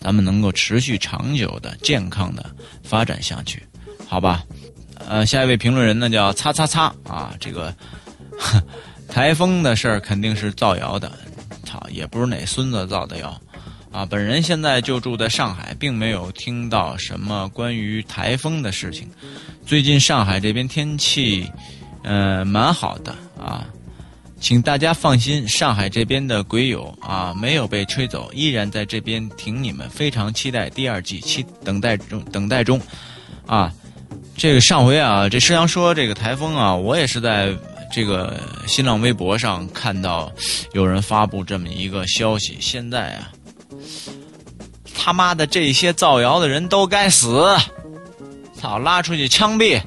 [0.00, 2.42] 咱们能够持续长久的、健康的
[2.82, 3.62] 发展下去，
[4.08, 4.42] 好吧？
[5.06, 7.72] 呃，下一位评论人呢叫擦擦擦啊，这个
[9.08, 11.12] 台风的事儿肯定是造谣的，
[11.64, 13.38] 操，也不是哪孙子造的谣
[13.96, 14.04] 啊。
[14.04, 19.08] 本人现在就住在上海，并没有听到什么关于台风的事情。
[19.64, 21.50] 最近上海这边天气。
[22.08, 23.66] 呃，蛮好的啊，
[24.38, 32.80] 请大家放心，上海这边的鬼友啊没有被吹走，依然在这边挺你们，非常期待第二季，期等待中，等待中，
[33.44, 33.72] 啊，
[34.36, 37.52] 这个上回啊，这师阳说这个台风啊，我也是在
[37.92, 38.38] 这个
[38.68, 40.32] 新浪微博上看到
[40.74, 43.32] 有人发布这么一个消息，现在啊，
[44.96, 47.56] 他妈的这些造谣的人都该死，
[48.54, 49.80] 操，拉出去枪毙。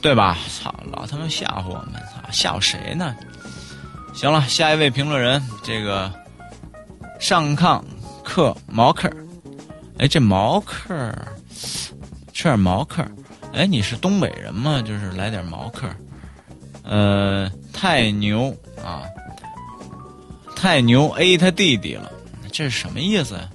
[0.00, 0.36] 对吧？
[0.60, 3.14] 操，老他妈吓唬我们，操，吓唬谁呢？
[4.12, 6.12] 行了，下一位评论人，这个
[7.20, 7.80] 上炕
[8.24, 9.08] 嗑毛克，
[9.98, 10.92] 哎，这毛克
[12.32, 13.06] 吃点毛克，
[13.52, 14.82] 哎，你是东北人吗？
[14.84, 15.86] 就是来点毛克，
[16.82, 18.52] 呃，太牛
[18.84, 19.04] 啊，
[20.56, 22.10] 太牛 A 他弟弟了，
[22.50, 23.48] 这是什么意思呀？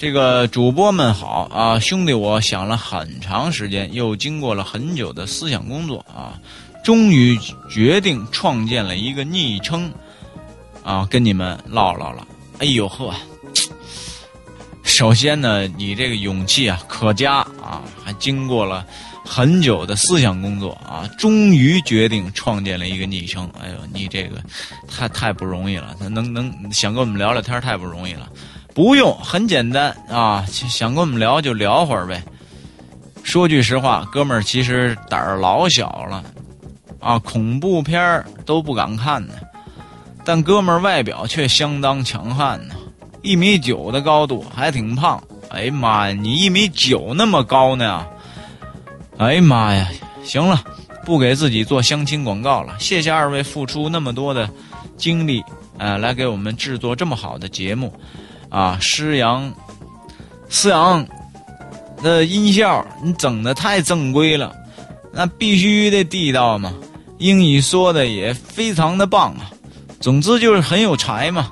[0.00, 6.40] 这个主播们好啊，兄弟，我想了很长时间，又经过了很久的思想工作啊，
[6.82, 7.38] 终于
[7.68, 9.92] 决定创建了一个昵称
[10.82, 12.26] 啊，跟你们唠唠了。
[12.60, 13.14] 哎呦呵，
[14.82, 18.86] 首先呢，你这个勇气啊可嘉啊，还经过了
[19.22, 23.46] 很久的思想工作啊，终于决定创建了一个昵称。
[23.62, 24.42] 哎呦，你这个
[24.88, 28.26] 太太不容易了，能能想跟我们聊聊天，太不容易了。
[28.80, 30.42] 不用，很简单啊！
[30.48, 32.24] 想跟我们聊就聊会儿呗。
[33.22, 36.24] 说句实话，哥们儿其实胆儿老小了，
[36.98, 39.34] 啊，恐怖片儿都不敢看呢。
[40.24, 42.74] 但哥们儿外表却相当强悍呢，
[43.20, 45.22] 一米九的高度，还挺胖。
[45.50, 48.06] 哎呀妈呀，你一米九那么高呢？
[49.18, 49.90] 哎呀妈呀！
[50.24, 50.64] 行了，
[51.04, 52.74] 不给自己做相亲广告了。
[52.78, 54.48] 谢谢二位付出那么多的
[54.96, 55.44] 精力，
[55.76, 57.92] 呃，来给我们制作这么好的节目。
[58.50, 59.50] 啊，施阳，
[60.48, 61.06] 思阳，
[62.02, 64.54] 那音效你整的太正规了，
[65.12, 66.74] 那必须得地道嘛。
[67.18, 69.50] 英语说的也非常的棒啊，
[70.00, 71.50] 总之就是很有才嘛。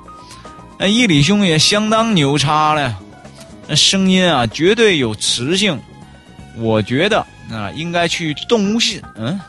[0.77, 2.97] 那伊里兄也相当牛叉了，
[3.67, 5.79] 那声音啊绝对有磁性，
[6.57, 7.19] 我觉得
[7.51, 9.39] 啊，应该去动物世，嗯，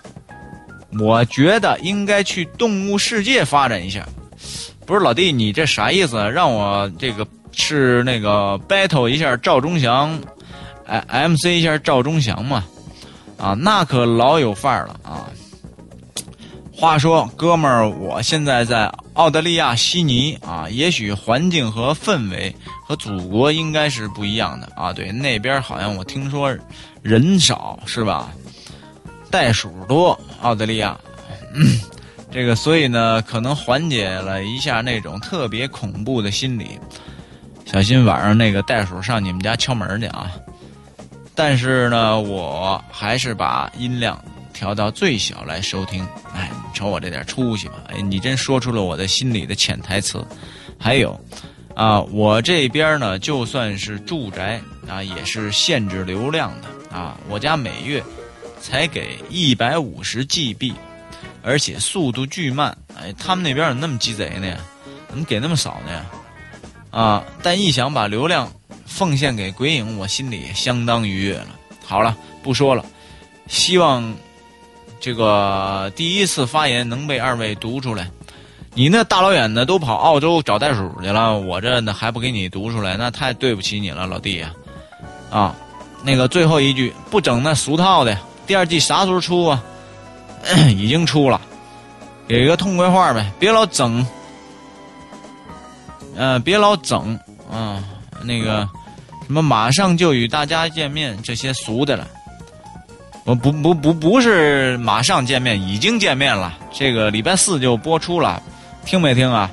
[1.00, 4.06] 我觉得应该去动物世界发展一下。
[4.84, 6.16] 不是老弟，你这啥意思？
[6.30, 10.18] 让我这个是那个 battle 一下赵忠祥，
[10.86, 12.64] 哎，MC 一下赵忠祥嘛？
[13.36, 15.30] 啊，那可老有范儿了啊！
[16.72, 22.54] 话说，哥们儿，我现在在澳大利亚悉尼啊，也许环境和氛围
[22.86, 24.92] 和祖国应该是不一样的啊。
[24.92, 26.54] 对，那边好像我听说
[27.02, 28.30] 人少是吧？
[29.30, 30.98] 袋鼠多，澳大利亚，
[32.30, 36.78] 这个所以呢，可能缓解了一下那种特别恐怖的心理。
[37.70, 40.30] 小心晚上那个袋鼠上你们家敲门去啊！
[41.36, 44.22] 但是呢，我还是把音量。
[44.52, 47.76] 调到最小来收听，哎，你瞅我这点出息吧！
[47.88, 50.22] 哎，你真说出了我的心里的潜台词。
[50.78, 51.18] 还有，
[51.74, 57.16] 啊，我这边呢，就算是住宅啊，也是限制流量的啊。
[57.30, 58.04] 我家每月
[58.60, 60.74] 才给一百五十 GB，
[61.42, 62.76] 而且速度巨慢。
[63.00, 64.58] 哎，他们那边怎么那么鸡贼呢？
[65.08, 66.04] 怎么给那么少呢？
[66.90, 67.24] 啊！
[67.42, 68.50] 但一想把流量
[68.86, 71.48] 奉献给鬼影，我心里相当愉悦了。
[71.84, 72.84] 好了，不说了，
[73.48, 74.14] 希望。
[75.02, 78.10] 这个第一次发言能被二位读出来，
[78.74, 84.52] 你那大老远的都跑澳洲找袋鼠去了，我这呢还不给你读出来，那太对不起你了，老弟呀！
[85.30, 85.56] 啊，
[86.04, 88.14] 那个最后一句不整那俗套的，
[88.46, 89.64] 第二季啥时候出啊？
[90.68, 91.40] 已经出了，
[92.28, 94.06] 给个痛快话呗，别老整，
[96.16, 97.18] 嗯，别老整
[97.50, 97.82] 啊，
[98.22, 98.68] 那个
[99.26, 102.06] 什么马上就与大家见面这些俗的了。
[103.24, 106.56] 我不不不不是马上见面，已经见面了。
[106.72, 108.42] 这个礼拜四就播出了，
[108.84, 109.50] 听没听啊？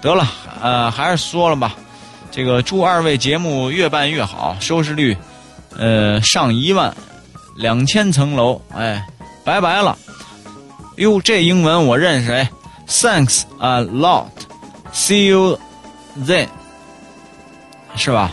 [0.00, 0.26] 得了，
[0.60, 1.74] 呃，还是说了吧。
[2.30, 5.16] 这个祝二位节目越办越好，收视率，
[5.76, 6.94] 呃，上一万，
[7.56, 8.60] 两千层楼。
[8.74, 9.06] 哎，
[9.44, 9.96] 拜拜了。
[10.96, 12.50] 哟，这英文我认识哎。
[12.88, 14.30] Thanks a lot.
[14.92, 15.58] See you
[16.24, 16.46] then，
[17.96, 18.32] 是吧？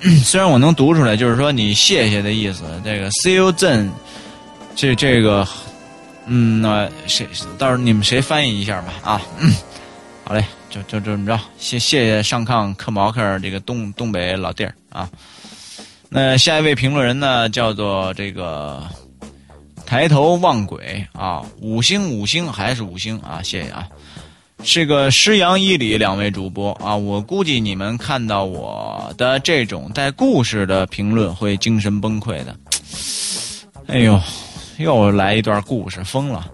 [0.24, 2.62] 虽然我能读出来，就是说你谢谢的意思。
[2.82, 3.90] 这个 “see you then”，
[4.74, 5.46] 这这个，
[6.26, 8.94] 嗯，那谁到时候你们谁翻译一下吧？
[9.02, 9.20] 啊，
[10.24, 11.38] 好嘞，就就这么着。
[11.58, 15.08] 谢谢谢上炕嗑毛克这个东东北老弟儿啊。
[16.08, 18.82] 那下一位评论人呢，叫做这个
[19.84, 23.40] 抬头望鬼啊，五星五星还是五星啊？
[23.42, 23.86] 谢谢啊。
[24.62, 32.54] 是个师阳一里两位主播啊，我估计你们看到我的这种带故事的评论会精神崩溃的。
[33.86, 34.20] 哎呦，
[34.78, 36.46] 又来一段故事，疯了！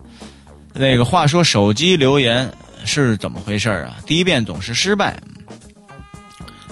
[0.72, 2.50] 那个话说手机留言
[2.84, 3.98] 是怎么回事啊？
[4.06, 5.18] 第一遍总是失败，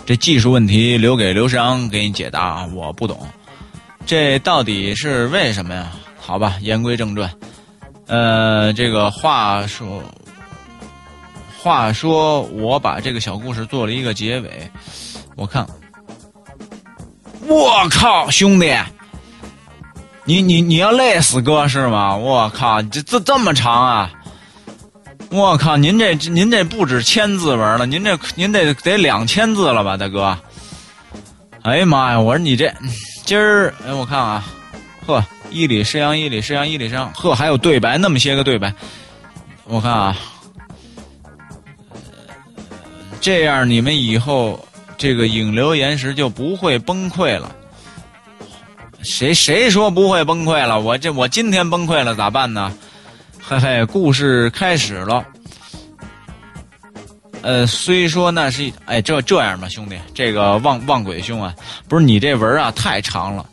[0.07, 3.27] 这技术问题留给刘翔给你解答，我不懂，
[4.07, 5.93] 这到底是为什么呀？
[6.19, 7.31] 好吧，言归正传，
[8.07, 10.03] 呃，这个话说。
[11.65, 14.71] 话说，我把这个小故事做了一个结尾。
[15.35, 15.67] 我看，
[17.47, 18.77] 我靠，兄弟，
[20.27, 22.15] 你你你要累死哥是吗？
[22.15, 24.13] 我靠，这这这么长啊！
[25.31, 30.37] 我靠，您这您这不止千字文了，您这您得得两千字了吧，大哥？
[31.63, 32.21] 哎呀妈呀！
[32.21, 32.71] 我说你这
[33.25, 34.45] 今儿，哎，我看啊，
[35.07, 38.75] 呵，一里师阳，一里师阳，一里师阳，呵，还有对白，那么些个对白，
[39.65, 40.15] 我看啊。
[43.25, 44.63] 这样你们以后
[44.99, 47.57] 这个引流岩石就不会崩溃了。
[49.03, 50.79] 谁谁说不会崩溃了？
[50.79, 52.71] 我这我今天崩溃了咋办呢？
[53.43, 55.25] 嘿嘿，故事开始了。
[57.41, 61.55] 呃，虽说那是哎这这样吧，兄弟，这个望望鬼兄啊，
[61.89, 63.47] 不是你这文啊太长了。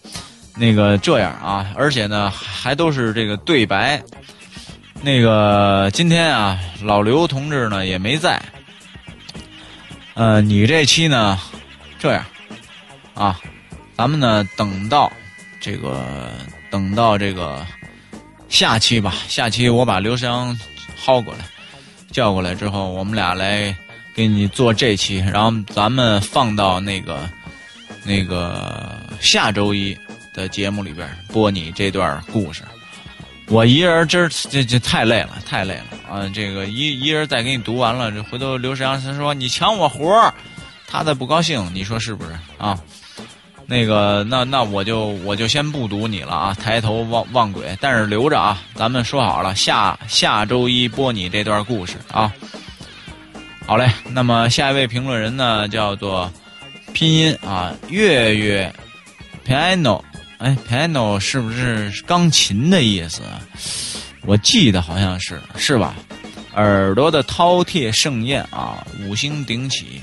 [0.54, 4.04] 那个这样啊，而且呢还都是这个对白。
[5.02, 8.38] 那个今天啊，老刘同志呢也没在。
[10.22, 11.40] 呃，你这期呢，
[11.98, 12.24] 这样，
[13.16, 13.42] 啊，
[13.98, 15.12] 咱们呢等到
[15.60, 16.30] 这个
[16.70, 17.66] 等到这个
[18.48, 20.56] 下期吧，下期我把刘翔
[21.04, 21.40] 薅过来，
[22.12, 23.76] 叫过来之后，我们俩来
[24.14, 27.28] 给你做这期，然后咱们放到那个
[28.04, 29.98] 那个下周一
[30.36, 32.62] 的节目里边播你这段故事。
[33.52, 36.32] 我一人今儿这这太累了，太累了啊！
[36.34, 40.34] 这个一一人再给你读完了，这回头刘世阳他说你抢我活儿，
[40.88, 42.80] 他再不高兴，你说是不是啊？
[43.66, 46.58] 那个，那那我就我就先不读你了啊！
[46.64, 52.32] 抬头望望鬼，但是留着啊，咱们说好了，下下周一播你这段故事啊。
[53.68, 56.32] 好嘞，那么下一位评论人呢，叫做
[56.93, 58.74] 拼音啊，月月
[59.45, 60.02] piano
[60.42, 63.22] 哎，piano 是不是钢琴的意思？
[64.26, 65.94] 我记得好像是，是吧？
[66.56, 70.02] 耳朵的饕餮盛宴啊，五星顶起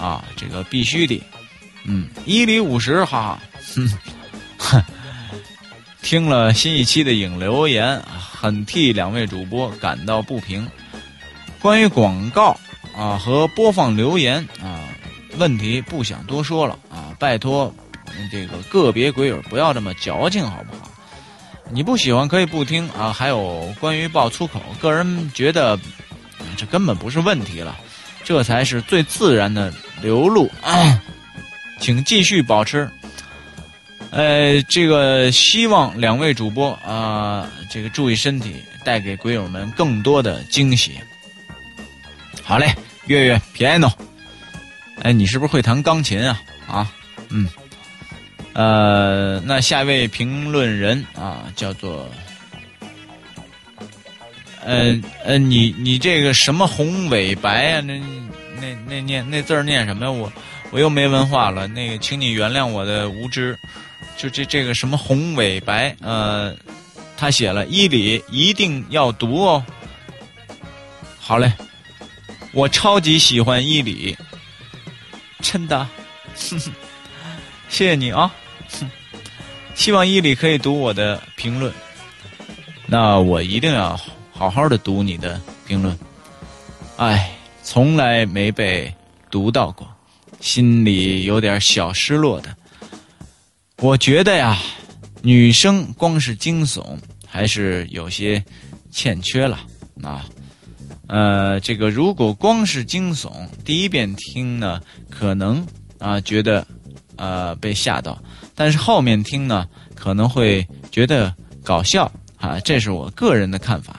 [0.00, 1.22] 啊，这个必须的。
[1.84, 3.40] 嗯，一里五十，哈哈。
[4.58, 4.82] 哼
[6.00, 10.66] 听了新一期的影留言，很替两位主播感到不平。
[11.60, 12.58] 关于广告
[12.96, 14.80] 啊和播放留言啊
[15.36, 17.74] 问题，不想多说了啊，拜托
[18.30, 20.90] 这个个别鬼友不要这么矫情，好不好？
[21.70, 23.12] 你不喜欢可以不听啊。
[23.12, 25.78] 还有关于爆粗口，个人觉得
[26.56, 27.76] 这根本不是问题了，
[28.22, 30.50] 这才是最自然的流露。
[31.80, 32.88] 请继续保持。
[34.10, 40.92] 呃，这个希望两位主播啊，这个注意身体，带给鬼友们更多的惊喜。
[42.44, 42.72] 好嘞，
[43.06, 43.90] 月月 piano，
[45.02, 46.40] 哎，你是不是会弹钢琴啊？
[46.68, 46.92] 啊，
[47.30, 47.48] 嗯，
[48.54, 52.08] 呃，那下一位评论人啊，叫做，
[54.64, 57.80] 呃呃，你你这个什么红尾白啊？
[57.80, 57.98] 那
[58.60, 60.10] 那那念那字儿念什么呀？
[60.10, 60.32] 我
[60.70, 63.58] 我又没文化了，那个，请你原谅我的无知。
[64.16, 66.54] 就这这个什么宏伟白，呃，
[67.16, 69.64] 他写了伊里一定要读哦。
[71.18, 71.52] 好嘞，
[72.52, 74.16] 我超级喜欢伊里，
[75.40, 75.84] 真的，
[77.68, 78.32] 谢谢你啊。
[79.74, 81.72] 希望伊里可以读我的评论，
[82.86, 83.98] 那我一定要
[84.32, 85.96] 好好的读你的评论。
[86.96, 87.30] 哎，
[87.62, 88.92] 从来没被
[89.30, 89.88] 读到过，
[90.40, 92.56] 心里有点小失落的。
[93.78, 94.56] 我觉得呀，
[95.22, 96.96] 女生光是惊悚
[97.26, 98.42] 还是有些
[98.90, 99.60] 欠缺了
[100.02, 100.24] 啊。
[101.08, 103.30] 呃，这个如果光是惊悚，
[103.64, 105.66] 第一遍听呢，可能
[105.98, 106.66] 啊觉得
[107.16, 108.16] 呃被吓到，
[108.54, 112.58] 但是后面听呢，可能会觉得搞笑啊。
[112.60, 113.96] 这是我个人的看法。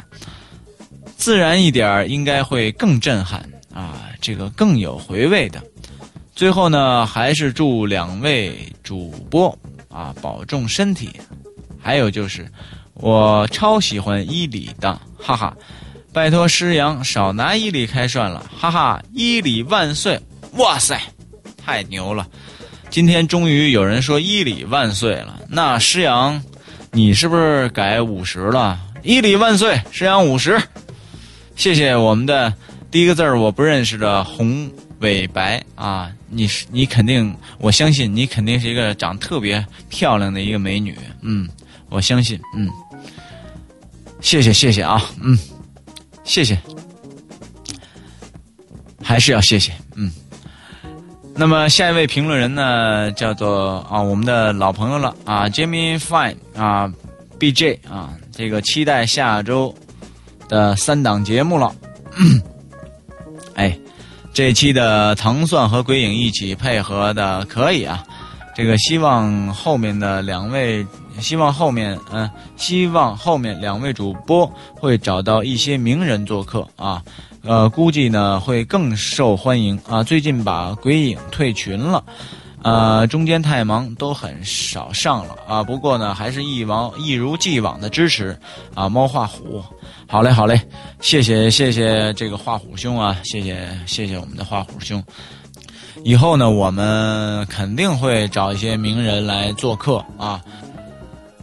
[1.18, 5.62] 自然一点应该会更震撼啊，这个更有回味的。
[6.36, 9.58] 最后呢，还是祝两位主播。
[9.88, 11.10] 啊，保重身体。
[11.80, 12.46] 还有就是，
[12.96, 15.56] 我超喜欢伊里的，哈哈！
[16.12, 19.02] 拜托师阳少拿伊里开涮了，哈哈！
[19.14, 20.20] 伊里万岁！
[20.58, 21.02] 哇塞，
[21.56, 22.28] 太牛了！
[22.96, 25.42] 今天终于有人说伊里万岁了。
[25.50, 26.42] 那师阳，
[26.94, 28.80] 你是不是改五十了？
[29.04, 30.58] 伊里万岁，师阳五十。
[31.58, 32.54] 谢谢我们的
[32.90, 34.72] 第一个字儿我不认识的红。
[35.00, 41.50] 尾白啊，你是你肯定，我相信你肯定是一个长特别漂亮的一个美女，嗯，
[41.90, 42.70] 我相信，嗯，
[44.22, 45.38] 谢谢谢谢啊，嗯，
[46.24, 46.58] 谢谢，
[49.04, 49.74] 还是要谢谢，
[51.38, 56.92] 那么下一位评论人呢，叫做啊我们的老朋友了啊，Jimmy Fine 啊
[57.40, 59.76] ，BJ 啊，这个期待下周
[60.48, 61.74] 的三档节目了，
[63.56, 63.78] 哎。
[64.34, 68.04] 这期的糖蒜和鬼影一起配合的可以啊，
[68.54, 70.86] 这个希望后面的两位，
[71.22, 77.02] 希望后面嗯，希望后面两位主播会找到一些名人做客啊，
[77.46, 80.02] 呃，估计呢会更受欢迎啊。
[80.02, 82.04] 最近把鬼影退群了，
[82.64, 85.64] 呃，中间太忙都很少上了啊。
[85.64, 88.36] 不过呢，还是一往一如既往的支持
[88.74, 89.64] 啊，猫画虎。
[90.08, 90.60] 好嘞，好嘞，
[91.02, 95.04] 谢谢谢谢这个画虎兄啊，谢谢谢谢我们的画虎兄。
[96.04, 100.42] 以后呢，我们肯定会找一些名人来做客啊。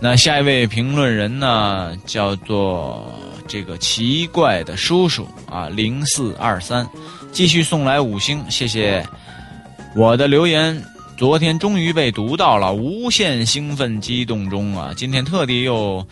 [0.04, 3.14] 那下一位评论人呢，叫做
[3.46, 6.84] 这个奇怪的叔叔啊，零四二三，
[7.30, 9.06] 继续送来五星，谢谢。
[9.94, 10.82] 我的留言
[11.16, 16.04] 昨天终于被读到了，无限兴奋激动中啊，今天特地又。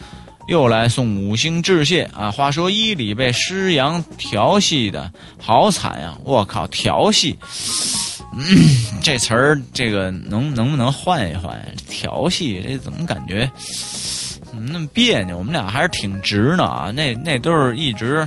[0.48, 2.28] 又来送五星致谢啊！
[2.28, 5.08] 话说伊里被师阳调戏的
[5.38, 6.18] 好惨呀！
[6.24, 7.38] 我靠，调戏，
[8.32, 8.42] 嗯
[9.02, 11.60] 这词儿这个能能不能换一换？
[11.88, 13.50] 调戏这怎么感觉
[14.42, 15.38] 怎么那么别扭？
[15.38, 16.90] 我们俩还是挺直呢啊！
[16.90, 18.26] 那那都是一直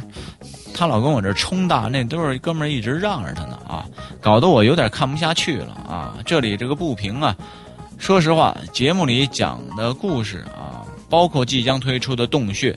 [0.73, 3.85] 他老跟我这冲大，那都是哥们儿一直让着他呢啊，
[4.21, 6.17] 搞得我有点看不下去了啊！
[6.25, 7.35] 这里这个不平啊，
[7.97, 10.85] 说实话，节目里讲的故事啊。
[11.09, 12.71] 包括即将推出的《洞穴》，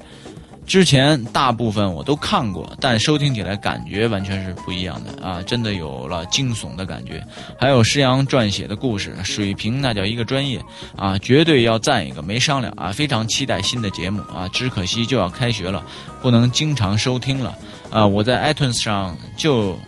[0.67, 5.41] 之前大部分我都看过，但收听起来感觉完全是不一样的啊！
[5.43, 7.25] 真的有了惊悚的感觉。
[7.59, 10.61] 还有施阳撰写的故事，水平那叫一个专业
[10.97, 11.17] 啊！
[11.19, 12.91] 绝对要赞一个，没商量啊！
[12.91, 14.49] 非常期待新的节目啊！
[14.53, 15.83] 只可惜就要开学了，
[16.21, 17.55] 不能经常收听了
[17.91, 18.07] 啊！
[18.07, 19.79] 我在 iTunes 上就。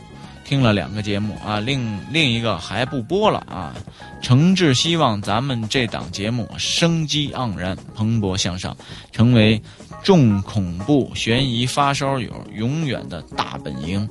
[0.45, 3.75] 听了两个节目啊，另另一个还不播了啊。
[4.23, 8.75] 诚挚希望咱们这档节目生机盎然、蓬勃向上，
[9.13, 9.61] 成为
[10.03, 14.09] 重恐怖悬疑发烧友永远的大本营。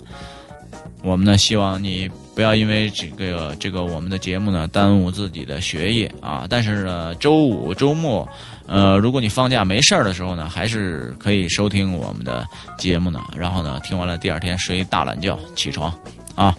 [1.04, 6.46] 我们呢，希望你不要因为这个这个我们的节目呢耽误自己的学业啊。
[6.50, 8.28] 但是呢，周五周末，
[8.66, 12.46] 呃，如果你放假没事儿的时候呢，还是可以收听我们的
[12.78, 13.24] 节目呢。
[13.36, 15.94] 然后呢，听完了第二天睡一大懒觉，起床
[16.36, 16.54] 啊。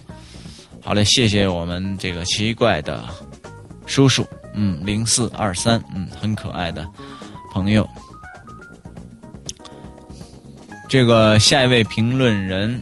[0.81, 3.03] 好嘞，谢谢我们这个奇怪的
[3.85, 6.87] 叔叔，嗯，零四二三，嗯，很可爱的
[7.51, 7.87] 朋友。
[10.89, 12.81] 这个下一位评论人。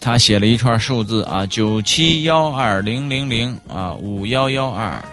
[0.00, 5.04] 他写了一串数字啊，九七幺二零零零啊，五幺幺二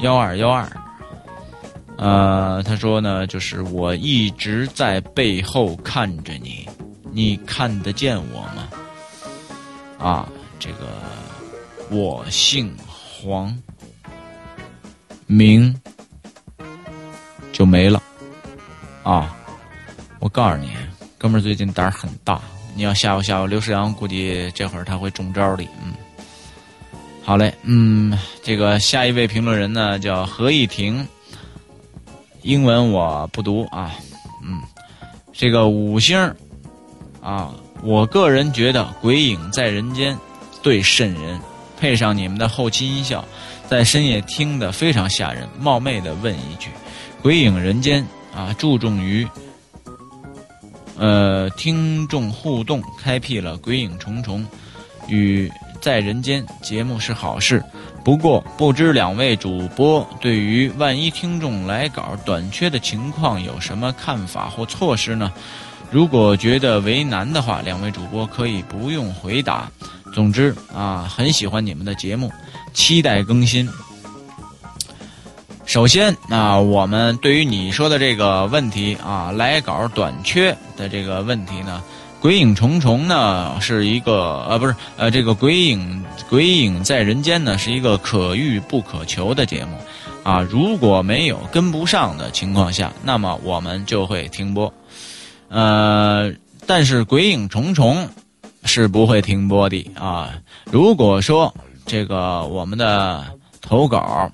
[0.00, 0.66] 幺二幺二。
[1.98, 6.66] 呃，他说呢，就是我一直在背后看着你，
[7.12, 8.68] 你看得见我吗？
[9.98, 10.28] 啊，
[10.58, 10.86] 这个
[11.90, 13.54] 我姓黄，
[15.26, 15.78] 名
[17.52, 18.02] 就没了
[19.02, 19.36] 啊。
[20.20, 20.70] 我告诉你，
[21.22, 22.42] 哥们儿最近胆儿很大。
[22.74, 25.62] 你要吓唬吓唬刘世阳，估计这会儿他会中招的。
[25.80, 25.92] 嗯，
[27.22, 31.06] 好嘞，嗯，这个下一位评论人呢叫何艺婷，
[32.42, 33.94] 英文我不读啊。
[34.42, 34.60] 嗯，
[35.32, 36.18] 这个五星
[37.22, 37.54] 啊，
[37.84, 40.16] 我个人觉得《鬼影在人间》
[40.60, 41.40] 最瘆人，
[41.78, 43.24] 配上你们的后期音效，
[43.68, 45.48] 在深夜听得非常吓人。
[45.56, 46.68] 冒昧的问一句，
[47.22, 48.04] 《鬼影人间》
[48.36, 49.24] 啊，注重于。
[50.96, 54.44] 呃，听众互动开辟了《鬼影重重》
[55.08, 55.50] 与
[55.80, 57.62] 在人间节目是好事，
[58.04, 65.32] 不过不知两位主播对于万一听众来稿短缺的情况有什么看法或措施呢？
[65.90, 69.70] 如果觉得为难的话，两位主播可以不用回答。
[70.14, 72.30] 总之啊，很喜欢你们的节目，
[72.72, 73.68] 期待更新。
[75.64, 81.82] 首先啊，我们对于你说的这个问题啊，来稿短缺的这个问题呢，
[82.20, 89.78] 《鬼影重重》呢是一个呃，不是呃，这个《鬼影鬼影在人间》呢是一个可遇不可求的节目
[90.24, 90.40] 啊。
[90.42, 94.72] 如果没有跟不上的情况下，那么我们就会停播。
[95.48, 96.32] 呃，
[96.66, 98.04] 但是《鬼影重重》
[98.64, 100.34] 是不会停播的啊。
[100.70, 101.54] 如果说
[101.86, 103.24] 这个我们的
[103.62, 104.30] 投稿。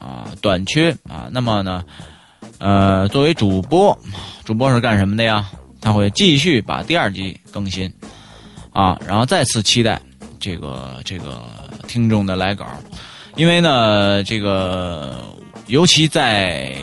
[0.00, 1.84] 啊，短缺啊，那么呢，
[2.58, 3.96] 呃，作为主播，
[4.44, 5.46] 主播是干什么的呀？
[5.78, 7.92] 他会继续把第二集更新，
[8.72, 10.00] 啊，然后再次期待
[10.38, 11.42] 这个这个
[11.86, 12.66] 听众的来稿，
[13.36, 15.22] 因为呢，这个
[15.66, 16.74] 尤其在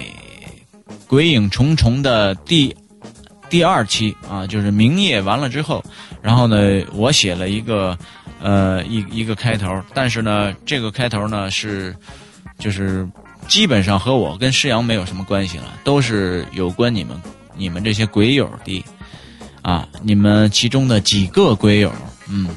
[1.08, 2.76] 《鬼影重重》的第
[3.50, 5.84] 第二期啊，就是明夜完了之后，
[6.22, 7.98] 然后呢，我写了一个
[8.40, 11.96] 呃一一个开头，但是呢，这个开头呢是。
[12.58, 13.08] 就是
[13.48, 17.22] 基本上和我跟施阳没有什么关系了，都是有关你们
[17.56, 18.84] 你们这些鬼友的
[19.62, 21.92] 啊，你们其中的几个鬼友，
[22.30, 22.48] 嗯，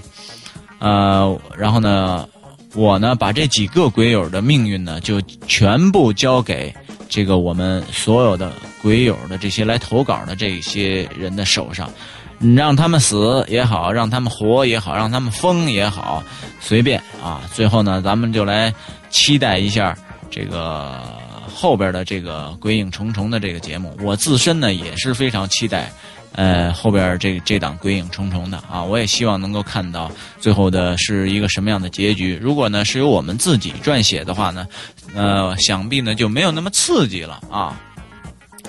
[0.79, 2.29] 呃，然后呢，
[2.75, 6.75] 我呢把这几个鬼友的命运呢，就全部交给
[7.09, 11.91] 这个我们所有的鬼友的这些来投稿的这些人的手上，
[12.41, 16.25] 你让他们死也好，让他们活也好，让他们疯也好，
[16.59, 18.75] 随便啊，最后呢，咱们就来。
[19.13, 19.93] 期待一下
[20.31, 21.03] 这个
[21.53, 25.91] 后边的这个《鬼影重重》的这个节目，我自身呢也是非常期待，
[26.37, 30.09] 呃，后边这这档《鬼影重重》的啊，我也希望能够看到
[30.39, 32.39] 最后的是一个什么样的结局。
[32.41, 34.65] 如果呢是由我们自己撰写的话呢，
[35.13, 37.77] 呃，想必呢就没有那么刺激了啊，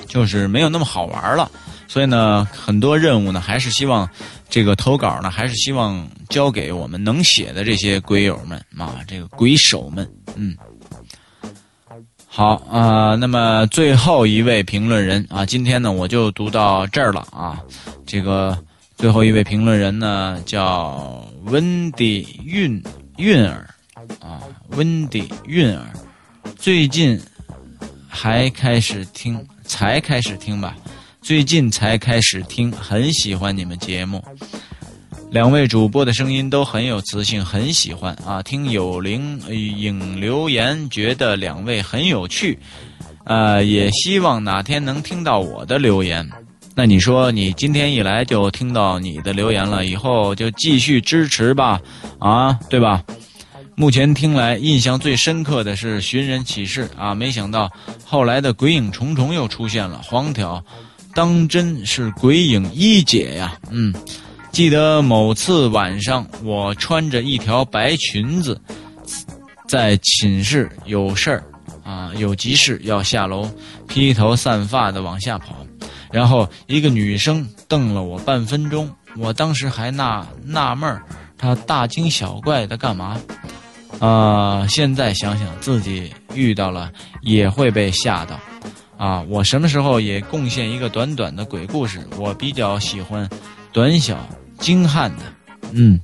[0.07, 1.51] 就是没有那么好玩了。
[1.91, 4.09] 所以呢，很多任务呢还是希望
[4.49, 10.09] 这个投稿呢，还是希望交给我们能写的这些鬼友们啊，这个鬼手们。
[10.35, 10.55] 嗯，
[12.25, 17.59] 好啊，那么最后一位评论人啊，今天呢我就读到这儿了啊。
[18.05, 18.57] 这个
[18.95, 22.81] 最后一位评论人呢叫温迪韵
[23.17, 23.69] 韵儿
[24.21, 24.39] 啊，
[24.77, 25.91] 温迪韵儿，
[26.57, 27.21] 最近
[28.07, 30.73] 还开始听，才开始听吧，
[31.21, 34.23] 最近才开始听，很喜欢你们节目。
[35.29, 38.41] 两位主播的声音都很有磁性，很喜欢啊！
[38.41, 42.57] 听有灵影留言，觉得两位很有趣，
[43.25, 46.27] 呃，也希望哪天能听到我的留言。
[46.73, 51.79] 那你说，你今天一来就听到你的留言了，以后就继续支持吧，
[52.17, 53.03] 啊，对吧？
[53.75, 57.71] 目前听来，印象最深刻的是寻人启事啊，没想到
[58.03, 60.63] 后来的鬼影重重又出现了，黄条
[61.13, 63.93] 当真是鬼影一姐呀，嗯。
[64.51, 68.59] 记得某次晚上，我穿着一条白裙子，
[69.65, 71.43] 在寝室有事儿
[71.85, 73.49] 啊，有急事要下楼，
[73.87, 75.55] 披头散发的往下跑，
[76.11, 81.01] 然后一个女生瞪了我半分钟，我当时还纳纳闷儿，
[81.37, 83.17] 她大惊小怪的干嘛？
[83.99, 88.37] 啊，现在想想自己遇到了也会被吓到，
[89.01, 91.99] 啊，我什么时候也贡献一个短短的鬼故事？
[92.17, 93.27] 我比较喜欢
[93.73, 94.15] 短小。
[94.59, 95.23] 精悍的，
[95.71, 95.99] 嗯，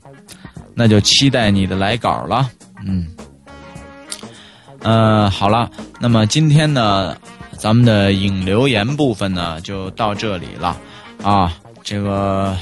[0.73, 2.49] 那就期待你的来稿了，
[2.83, 3.07] 嗯，
[4.79, 5.69] 呃，好了，
[5.99, 7.15] 那么今天呢，
[7.55, 10.75] 咱们的引留言部分呢就到这里了，
[11.21, 11.53] 啊，
[11.83, 12.57] 这个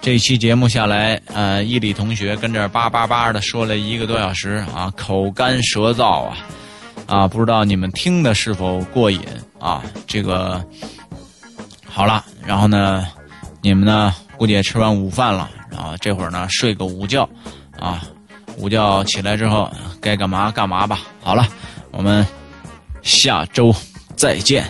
[0.00, 6.36] 这期节目下来，呃，伊里同学跟这叭叭叭的说了一个多小时啊，口干舌燥啊，
[7.10, 9.20] 啊，不知道你们听的是否过瘾
[9.58, 9.82] 啊？
[10.06, 10.64] 这个
[11.84, 13.04] 好了，然后呢，
[13.60, 14.14] 你们呢？
[14.36, 17.28] 估计也吃完午饭了，然后这会儿呢睡个午觉，
[17.78, 18.02] 啊，
[18.56, 19.70] 午觉起来之后
[20.00, 21.00] 该干嘛干嘛吧。
[21.20, 21.46] 好了，
[21.90, 22.26] 我们
[23.02, 23.74] 下周
[24.16, 24.64] 再见。